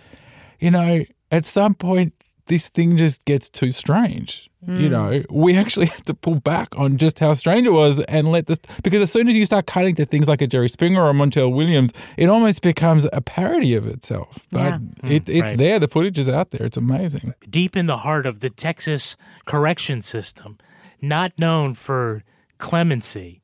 you 0.60 0.72
know, 0.72 1.04
at 1.32 1.46
some 1.46 1.74
point 1.74 2.14
this 2.50 2.68
thing 2.68 2.98
just 2.98 3.24
gets 3.26 3.48
too 3.48 3.72
strange. 3.72 4.50
Mm. 4.68 4.82
You 4.82 4.88
hmm. 4.88 4.92
know, 4.92 5.24
we 5.30 5.56
actually 5.56 5.86
had 5.96 6.06
to 6.08 6.14
pull 6.14 6.36
back 6.36 6.68
on 6.78 6.98
just 6.98 7.20
how 7.20 7.34
strange 7.34 7.66
it 7.66 7.72
was 7.72 8.02
and 8.02 8.30
let 8.30 8.48
this 8.48 8.60
because 8.84 9.02
as 9.02 9.12
soon 9.12 9.30
as 9.30 9.38
you 9.38 9.46
start 9.46 9.68
cutting 9.68 9.96
to 9.96 10.06
things 10.06 10.28
like 10.28 10.42
a 10.42 10.48
Jerry 10.48 10.68
Springer 10.68 11.02
or 11.02 11.12
a 11.12 11.14
Montel 11.14 11.54
Williams, 11.54 11.94
it 12.18 12.28
almost 12.28 12.62
becomes 12.62 13.08
a 13.14 13.22
parody 13.22 13.74
of 13.76 13.88
itself. 13.88 14.46
But 14.52 14.60
yeah. 14.60 14.76
it, 14.76 15.28
hmm, 15.28 15.32
it's 15.32 15.52
right. 15.52 15.58
there. 15.58 15.80
The 15.80 15.88
footage 15.88 16.20
is 16.20 16.28
out 16.28 16.50
there. 16.50 16.66
It's 16.66 16.76
amazing. 16.76 17.34
Deep 17.50 17.78
in 17.78 17.86
the 17.86 18.00
heart 18.00 18.26
of 18.26 18.42
the 18.42 18.50
Texas 18.50 19.16
correction 19.46 20.02
system, 20.02 20.58
not 21.02 21.32
known 21.40 21.76
for 21.76 22.24
clemency, 22.58 23.42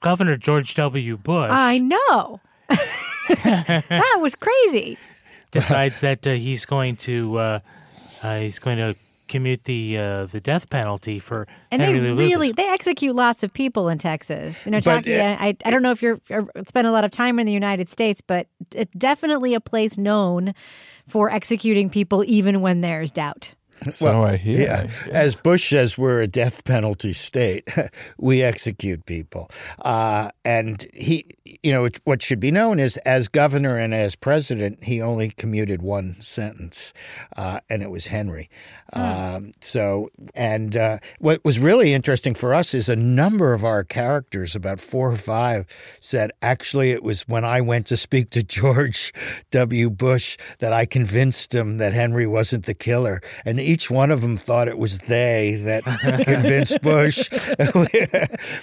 Governor 0.00 0.36
George 0.36 0.74
W. 0.74 1.16
Bush. 1.18 1.50
I 1.52 1.78
know. 1.78 2.40
that 3.44 4.18
was 4.20 4.34
crazy. 4.34 4.98
Decides 5.52 6.00
that 6.00 6.26
uh, 6.26 6.32
he's 6.32 6.64
going 6.64 6.96
to. 6.96 7.38
Uh, 7.38 7.60
uh, 8.22 8.38
he's 8.40 8.58
going 8.58 8.78
to 8.78 8.94
commute 9.28 9.62
the 9.64 9.96
uh, 9.96 10.26
the 10.26 10.40
death 10.40 10.68
penalty 10.70 11.20
for 11.20 11.46
and 11.70 11.80
Henry 11.80 12.00
they 12.00 12.10
Lee 12.10 12.18
really 12.18 12.48
Lucas. 12.48 12.56
they 12.56 12.68
execute 12.72 13.14
lots 13.14 13.42
of 13.44 13.52
people 13.52 13.88
in 13.88 13.96
Texas. 13.96 14.66
You 14.66 14.72
know, 14.72 14.80
Taki, 14.80 15.18
uh, 15.18 15.36
I 15.38 15.56
I 15.64 15.70
don't 15.70 15.82
know 15.82 15.92
if 15.92 16.02
you're 16.02 16.18
spent 16.66 16.86
a 16.86 16.90
lot 16.90 17.04
of 17.04 17.12
time 17.12 17.38
in 17.38 17.46
the 17.46 17.52
United 17.52 17.88
States, 17.88 18.20
but 18.20 18.48
it's 18.74 18.92
definitely 18.94 19.54
a 19.54 19.60
place 19.60 19.96
known 19.96 20.52
for 21.06 21.30
executing 21.30 21.88
people 21.90 22.24
even 22.26 22.60
when 22.60 22.80
there's 22.80 23.10
doubt. 23.10 23.54
So 24.00 24.06
well, 24.06 24.24
I 24.24 24.36
hear. 24.36 24.60
Yeah. 24.60 24.90
As 25.10 25.34
Bush 25.34 25.70
says, 25.70 25.98
we're 25.98 26.22
a 26.22 26.26
death 26.26 26.64
penalty 26.64 27.12
state. 27.12 27.68
we 28.18 28.42
execute 28.42 29.04
people. 29.04 29.50
Uh, 29.84 30.30
and 30.44 30.86
he, 30.94 31.26
you 31.62 31.72
know, 31.72 31.88
what 32.04 32.22
should 32.22 32.40
be 32.40 32.50
known 32.50 32.78
is 32.78 32.96
as 32.98 33.28
governor 33.28 33.76
and 33.76 33.92
as 33.92 34.14
president, 34.14 34.82
he 34.84 35.02
only 35.02 35.30
commuted 35.30 35.82
one 35.82 36.14
sentence, 36.20 36.92
uh, 37.36 37.60
and 37.68 37.82
it 37.82 37.90
was 37.90 38.06
Henry. 38.06 38.48
Hmm. 38.92 39.00
Um, 39.00 39.52
so, 39.60 40.10
and 40.34 40.76
uh, 40.76 40.98
what 41.18 41.44
was 41.44 41.58
really 41.58 41.92
interesting 41.92 42.34
for 42.34 42.54
us 42.54 42.74
is 42.74 42.88
a 42.88 42.96
number 42.96 43.52
of 43.52 43.64
our 43.64 43.84
characters, 43.84 44.54
about 44.54 44.80
four 44.80 45.10
or 45.12 45.16
five, 45.16 45.66
said, 46.00 46.30
actually, 46.42 46.90
it 46.90 47.02
was 47.02 47.22
when 47.28 47.44
I 47.44 47.60
went 47.60 47.86
to 47.88 47.96
speak 47.96 48.30
to 48.30 48.42
George 48.42 49.12
W. 49.50 49.90
Bush 49.90 50.36
that 50.58 50.72
I 50.72 50.86
convinced 50.86 51.54
him 51.54 51.78
that 51.78 51.92
Henry 51.92 52.26
wasn't 52.26 52.66
the 52.66 52.74
killer. 52.74 53.20
And 53.44 53.60
each 53.70 53.88
one 53.88 54.10
of 54.10 54.20
them 54.20 54.36
thought 54.36 54.66
it 54.66 54.78
was 54.78 54.98
they 54.98 55.54
that 55.62 55.84
convinced 56.24 56.82
Bush, 56.82 57.28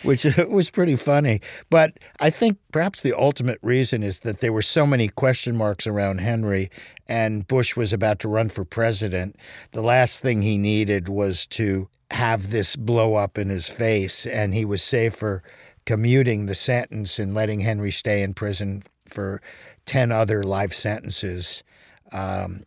which 0.03 0.25
was 0.49 0.69
pretty 0.69 0.97
funny. 0.97 1.39
But 1.69 1.97
I 2.19 2.29
think 2.29 2.57
perhaps 2.73 3.01
the 3.01 3.17
ultimate 3.17 3.57
reason 3.61 4.03
is 4.03 4.19
that 4.19 4.41
there 4.41 4.51
were 4.51 4.61
so 4.61 4.85
many 4.85 5.07
question 5.07 5.55
marks 5.55 5.87
around 5.87 6.19
Henry, 6.19 6.69
and 7.07 7.47
Bush 7.47 7.77
was 7.77 7.93
about 7.93 8.19
to 8.19 8.27
run 8.27 8.49
for 8.49 8.65
president. 8.65 9.37
The 9.71 9.81
last 9.81 10.21
thing 10.21 10.41
he 10.41 10.57
needed 10.57 11.07
was 11.07 11.47
to 11.47 11.87
have 12.11 12.51
this 12.51 12.75
blow 12.75 13.15
up 13.15 13.37
in 13.37 13.47
his 13.47 13.69
face, 13.69 14.25
and 14.25 14.53
he 14.53 14.65
was 14.65 14.83
safer 14.83 15.41
commuting 15.85 16.47
the 16.47 16.55
sentence 16.55 17.17
and 17.17 17.33
letting 17.33 17.61
Henry 17.61 17.91
stay 17.91 18.21
in 18.21 18.33
prison 18.33 18.83
for 19.05 19.41
10 19.85 20.11
other 20.11 20.43
life 20.43 20.73
sentences. 20.73 21.63
Um, 22.11 22.63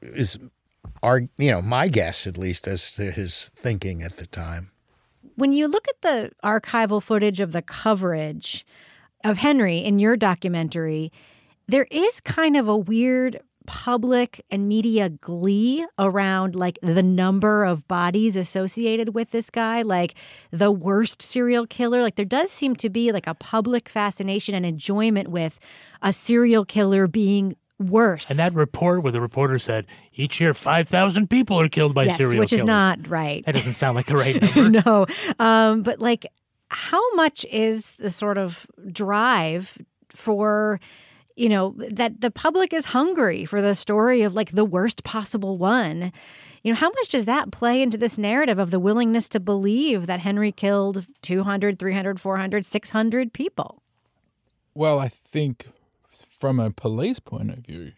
is 0.00 0.38
our 1.02 1.22
you 1.36 1.50
know 1.50 1.62
my 1.62 1.88
guess 1.88 2.26
at 2.26 2.38
least 2.38 2.66
as 2.66 2.92
to 2.92 3.10
his 3.10 3.50
thinking 3.50 4.02
at 4.02 4.16
the 4.16 4.26
time. 4.26 4.70
When 5.36 5.52
you 5.52 5.68
look 5.68 5.86
at 5.88 6.02
the 6.02 6.30
archival 6.44 7.02
footage 7.02 7.40
of 7.40 7.52
the 7.52 7.62
coverage 7.62 8.66
of 9.24 9.38
henry 9.38 9.78
in 9.78 9.98
your 9.98 10.16
documentary 10.16 11.12
there 11.68 11.86
is 11.90 12.20
kind 12.20 12.56
of 12.56 12.68
a 12.68 12.76
weird 12.76 13.40
public 13.66 14.44
and 14.50 14.68
media 14.68 15.08
glee 15.08 15.86
around 15.98 16.56
like 16.56 16.78
the 16.82 17.02
number 17.02 17.64
of 17.64 17.86
bodies 17.86 18.34
associated 18.34 19.14
with 19.14 19.30
this 19.30 19.50
guy 19.50 19.82
like 19.82 20.14
the 20.50 20.72
worst 20.72 21.22
serial 21.22 21.66
killer. 21.66 22.02
Like 22.02 22.16
there 22.16 22.24
does 22.24 22.50
seem 22.50 22.74
to 22.76 22.90
be 22.90 23.12
like 23.12 23.28
a 23.28 23.34
public 23.34 23.88
fascination 23.88 24.56
and 24.56 24.66
enjoyment 24.66 25.28
with 25.28 25.60
a 26.02 26.12
serial 26.12 26.64
killer 26.64 27.06
being 27.06 27.54
worse. 27.80 28.30
And 28.30 28.38
that 28.38 28.54
report 28.54 29.02
where 29.02 29.12
the 29.12 29.20
reporter 29.20 29.58
said 29.58 29.86
each 30.14 30.40
year 30.40 30.54
5,000 30.54 31.28
people 31.28 31.60
are 31.60 31.68
killed 31.68 31.94
by 31.94 32.04
yes, 32.04 32.16
serial 32.16 32.38
which 32.40 32.50
killers. 32.50 32.62
is 32.62 32.66
not 32.66 33.08
right. 33.08 33.44
That 33.46 33.52
doesn't 33.52 33.72
sound 33.72 33.96
like 33.96 34.06
the 34.06 34.16
right 34.16 34.40
number. 34.56 34.82
no. 34.84 35.06
Um, 35.38 35.82
but 35.82 35.98
like, 35.98 36.26
how 36.68 37.14
much 37.14 37.44
is 37.50 37.92
the 37.96 38.10
sort 38.10 38.38
of 38.38 38.66
drive 38.92 39.76
for, 40.10 40.78
you 41.34 41.48
know, 41.48 41.74
that 41.90 42.20
the 42.20 42.30
public 42.30 42.72
is 42.72 42.86
hungry 42.86 43.44
for 43.44 43.60
the 43.60 43.74
story 43.74 44.22
of 44.22 44.34
like 44.34 44.52
the 44.52 44.64
worst 44.64 45.02
possible 45.02 45.58
one? 45.58 46.12
You 46.62 46.72
know, 46.72 46.76
how 46.76 46.90
much 46.90 47.08
does 47.08 47.24
that 47.24 47.50
play 47.50 47.80
into 47.80 47.96
this 47.96 48.18
narrative 48.18 48.58
of 48.58 48.70
the 48.70 48.78
willingness 48.78 49.28
to 49.30 49.40
believe 49.40 50.06
that 50.06 50.20
Henry 50.20 50.52
killed 50.52 51.06
200, 51.22 51.78
300, 51.78 52.20
400, 52.20 52.66
600 52.66 53.32
people? 53.32 53.82
Well, 54.74 54.98
I 54.98 55.08
think 55.08 55.66
from 56.28 56.60
a 56.60 56.70
police 56.70 57.18
point 57.18 57.50
of 57.50 57.58
view, 57.58 57.92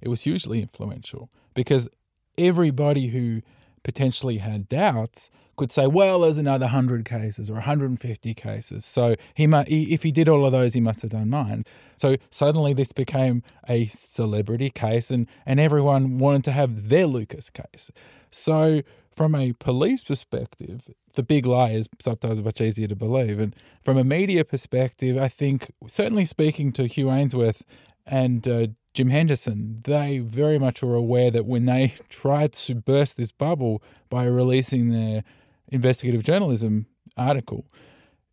it 0.00 0.08
was 0.08 0.22
hugely 0.22 0.60
influential 0.60 1.30
because 1.54 1.88
everybody 2.36 3.08
who 3.08 3.42
potentially 3.82 4.38
had 4.38 4.68
doubts 4.68 5.30
could 5.56 5.70
say, 5.70 5.86
well, 5.86 6.20
there's 6.20 6.38
another 6.38 6.66
100 6.66 7.04
cases 7.04 7.48
or 7.48 7.54
150 7.54 8.34
cases. 8.34 8.84
So 8.84 9.14
he 9.34 9.44
if 9.44 10.02
he 10.02 10.10
did 10.10 10.28
all 10.28 10.44
of 10.44 10.52
those, 10.52 10.74
he 10.74 10.80
must 10.80 11.02
have 11.02 11.12
done 11.12 11.30
mine. 11.30 11.64
So 11.96 12.16
suddenly 12.30 12.72
this 12.72 12.92
became 12.92 13.42
a 13.68 13.86
celebrity 13.86 14.70
case 14.70 15.10
and, 15.10 15.28
and 15.46 15.60
everyone 15.60 16.18
wanted 16.18 16.44
to 16.44 16.52
have 16.52 16.88
their 16.88 17.06
Lucas 17.06 17.50
case. 17.50 17.90
So 18.30 18.82
from 19.14 19.34
a 19.34 19.52
police 19.54 20.04
perspective, 20.04 20.90
the 21.14 21.22
big 21.22 21.46
lie 21.46 21.70
is 21.70 21.88
sometimes 22.00 22.42
much 22.42 22.60
easier 22.60 22.88
to 22.88 22.96
believe. 22.96 23.40
And 23.40 23.54
from 23.84 23.96
a 23.96 24.04
media 24.04 24.44
perspective, 24.44 25.16
I 25.16 25.28
think 25.28 25.72
certainly 25.86 26.26
speaking 26.26 26.72
to 26.72 26.86
Hugh 26.86 27.06
Aynesworth 27.06 27.62
and 28.06 28.46
uh, 28.46 28.66
Jim 28.92 29.10
Henderson, 29.10 29.80
they 29.84 30.18
very 30.18 30.58
much 30.58 30.82
were 30.82 30.94
aware 30.94 31.30
that 31.30 31.46
when 31.46 31.66
they 31.66 31.94
tried 32.08 32.52
to 32.52 32.74
burst 32.74 33.16
this 33.16 33.32
bubble 33.32 33.82
by 34.08 34.24
releasing 34.24 34.90
their 34.90 35.24
investigative 35.68 36.22
journalism 36.22 36.86
article, 37.16 37.66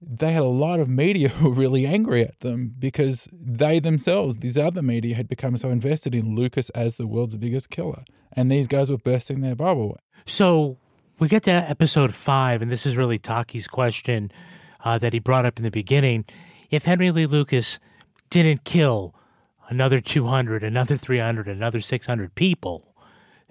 they 0.01 0.31
had 0.31 0.41
a 0.41 0.45
lot 0.45 0.79
of 0.79 0.89
media 0.89 1.29
who 1.29 1.49
were 1.49 1.55
really 1.55 1.85
angry 1.85 2.23
at 2.23 2.39
them 2.39 2.73
because 2.77 3.27
they 3.31 3.79
themselves, 3.79 4.37
these 4.37 4.57
other 4.57 4.81
media, 4.81 5.15
had 5.15 5.27
become 5.27 5.57
so 5.57 5.69
invested 5.69 6.15
in 6.15 6.35
Lucas 6.35 6.69
as 6.71 6.95
the 6.95 7.07
world's 7.07 7.35
biggest 7.35 7.69
killer. 7.69 8.03
And 8.33 8.51
these 8.51 8.67
guys 8.67 8.89
were 8.89 8.97
bursting 8.97 9.41
their 9.41 9.55
bubble. 9.55 9.97
So 10.25 10.77
we 11.19 11.27
get 11.27 11.43
to 11.43 11.51
episode 11.51 12.13
five, 12.13 12.61
and 12.61 12.71
this 12.71 12.85
is 12.85 12.97
really 12.97 13.19
Taki's 13.19 13.67
question 13.67 14.31
uh, 14.83 14.97
that 14.97 15.13
he 15.13 15.19
brought 15.19 15.45
up 15.45 15.57
in 15.57 15.63
the 15.63 15.71
beginning. 15.71 16.25
If 16.69 16.85
Henry 16.85 17.11
Lee 17.11 17.25
Lucas 17.25 17.79
didn't 18.29 18.63
kill 18.63 19.13
another 19.69 19.99
200, 19.99 20.63
another 20.63 20.95
300, 20.95 21.47
another 21.47 21.79
600 21.79 22.35
people, 22.35 22.95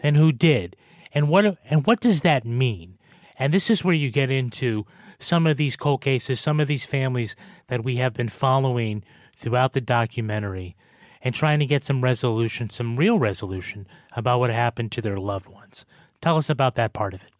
then 0.02 0.14
who 0.14 0.32
did? 0.32 0.76
And 1.12 1.28
what, 1.28 1.58
and 1.64 1.86
what 1.86 2.00
does 2.00 2.22
that 2.22 2.44
mean? 2.44 2.98
And 3.38 3.54
this 3.54 3.70
is 3.70 3.84
where 3.84 3.94
you 3.94 4.10
get 4.10 4.30
into 4.30 4.86
some 5.18 5.46
of 5.46 5.56
these 5.56 5.76
cold 5.76 6.02
cases, 6.02 6.40
some 6.40 6.60
of 6.60 6.68
these 6.68 6.84
families 6.84 7.36
that 7.68 7.84
we 7.84 7.96
have 7.96 8.14
been 8.14 8.28
following 8.28 9.02
throughout 9.34 9.72
the 9.72 9.80
documentary 9.80 10.76
and 11.22 11.34
trying 11.34 11.58
to 11.58 11.66
get 11.66 11.84
some 11.84 12.02
resolution, 12.02 12.70
some 12.70 12.96
real 12.96 13.18
resolution 13.18 13.86
about 14.12 14.40
what 14.40 14.50
happened 14.50 14.92
to 14.92 15.02
their 15.02 15.18
loved 15.18 15.46
ones. 15.46 15.84
Tell 16.20 16.36
us 16.36 16.50
about 16.50 16.74
that 16.74 16.92
part 16.92 17.14
of 17.14 17.22
it. 17.22 17.30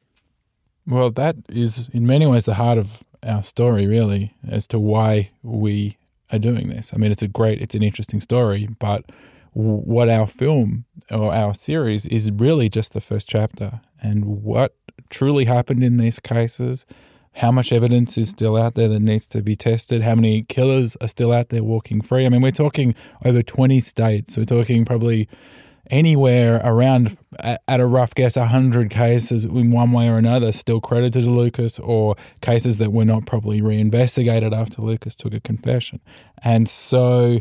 Well, 0.86 1.10
that 1.10 1.36
is 1.48 1.88
in 1.92 2.06
many 2.06 2.26
ways 2.26 2.46
the 2.46 2.54
heart 2.54 2.78
of 2.78 3.02
our 3.22 3.42
story, 3.42 3.86
really, 3.86 4.34
as 4.48 4.66
to 4.68 4.78
why 4.78 5.30
we 5.42 5.98
are 6.32 6.38
doing 6.38 6.68
this. 6.68 6.92
I 6.94 6.96
mean, 6.96 7.12
it's 7.12 7.22
a 7.22 7.28
great, 7.28 7.60
it's 7.60 7.74
an 7.74 7.82
interesting 7.82 8.20
story, 8.20 8.68
but 8.78 9.04
what 9.52 10.08
our 10.08 10.26
film 10.26 10.84
or 11.10 11.34
our 11.34 11.54
series 11.54 12.06
is 12.06 12.30
really 12.30 12.68
just 12.68 12.92
the 12.92 13.00
first 13.00 13.28
chapter 13.28 13.80
and 14.00 14.24
what 14.24 14.76
truly 15.10 15.44
happened 15.44 15.82
in 15.82 15.96
these 15.96 16.20
cases 16.20 16.86
how 17.34 17.50
much 17.50 17.72
evidence 17.72 18.18
is 18.18 18.28
still 18.30 18.56
out 18.56 18.74
there 18.74 18.88
that 18.88 19.00
needs 19.00 19.26
to 19.28 19.42
be 19.42 19.54
tested, 19.54 20.02
how 20.02 20.14
many 20.14 20.42
killers 20.42 20.96
are 21.00 21.08
still 21.08 21.32
out 21.32 21.50
there 21.50 21.62
walking 21.62 22.00
free. 22.00 22.26
I 22.26 22.28
mean, 22.28 22.42
we're 22.42 22.50
talking 22.50 22.94
over 23.24 23.42
20 23.42 23.80
states. 23.80 24.36
We're 24.36 24.44
talking 24.44 24.84
probably 24.84 25.28
anywhere 25.90 26.60
around, 26.64 27.18
at 27.38 27.80
a 27.80 27.86
rough 27.86 28.14
guess, 28.14 28.36
100 28.36 28.90
cases 28.90 29.44
in 29.44 29.72
one 29.72 29.92
way 29.92 30.08
or 30.08 30.16
another 30.16 30.52
still 30.52 30.80
credited 30.80 31.24
to 31.24 31.30
Lucas 31.30 31.78
or 31.78 32.16
cases 32.40 32.78
that 32.78 32.92
were 32.92 33.04
not 33.04 33.26
properly 33.26 33.60
reinvestigated 33.60 34.54
after 34.54 34.82
Lucas 34.82 35.14
took 35.14 35.34
a 35.34 35.40
confession. 35.40 36.00
And 36.42 36.68
so 36.68 37.40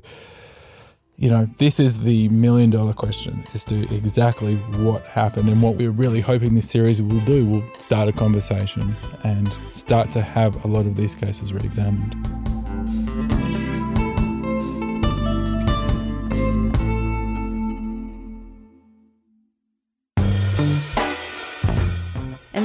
you 1.19 1.29
know, 1.29 1.45
this 1.57 1.81
is 1.81 2.03
the 2.03 2.29
million 2.29 2.69
dollar 2.69 2.93
question 2.93 3.43
as 3.53 3.65
to 3.65 3.93
exactly 3.93 4.55
what 4.55 5.05
happened. 5.05 5.49
And 5.49 5.61
what 5.61 5.75
we're 5.75 5.91
really 5.91 6.21
hoping 6.21 6.55
this 6.55 6.69
series 6.69 7.01
will 7.01 7.19
do 7.25 7.45
will 7.45 7.63
start 7.77 8.07
a 8.07 8.13
conversation 8.13 8.95
and 9.25 9.51
start 9.73 10.13
to 10.13 10.21
have 10.21 10.63
a 10.63 10.67
lot 10.69 10.85
of 10.85 10.95
these 10.95 11.15
cases 11.15 11.51
re 11.51 11.59
examined. 11.61 12.48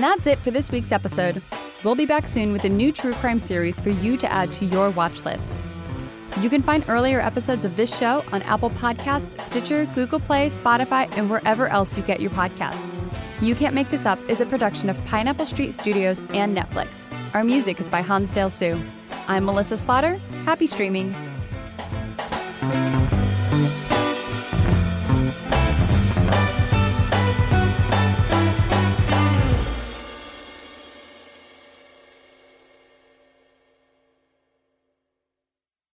That's 0.04 0.26
it 0.26 0.38
for 0.40 0.50
this 0.50 0.70
week's 0.70 0.92
episode. 0.92 1.40
We'll 1.82 1.94
be 1.94 2.04
back 2.04 2.28
soon 2.28 2.52
with 2.52 2.64
a 2.64 2.68
new 2.68 2.92
true 2.92 3.14
crime 3.14 3.40
series 3.40 3.80
for 3.80 3.88
you 3.88 4.18
to 4.18 4.30
add 4.30 4.52
to 4.54 4.66
your 4.66 4.90
watch 4.90 5.24
list. 5.24 5.50
You 6.40 6.50
can 6.50 6.62
find 6.62 6.84
earlier 6.88 7.20
episodes 7.20 7.64
of 7.64 7.76
this 7.76 7.96
show 7.96 8.22
on 8.30 8.42
Apple 8.42 8.68
Podcasts, 8.68 9.40
Stitcher, 9.40 9.86
Google 9.94 10.20
Play, 10.20 10.50
Spotify, 10.50 11.10
and 11.16 11.30
wherever 11.30 11.68
else 11.68 11.96
you 11.96 12.02
get 12.02 12.20
your 12.20 12.32
podcasts. 12.32 13.02
You 13.40 13.54
Can't 13.54 13.74
Make 13.74 13.88
This 13.88 14.04
Up 14.04 14.18
is 14.28 14.42
a 14.42 14.46
production 14.46 14.90
of 14.90 15.02
Pineapple 15.06 15.46
Street 15.46 15.72
Studios 15.72 16.18
and 16.34 16.54
Netflix. 16.54 17.10
Our 17.32 17.44
music 17.44 17.80
is 17.80 17.88
by 17.88 18.02
Hansdale 18.02 18.50
Hsu. 18.50 18.78
I'm 19.26 19.46
Melissa 19.46 19.78
Slaughter. 19.78 20.20
Happy 20.44 20.66
streaming. 20.66 21.14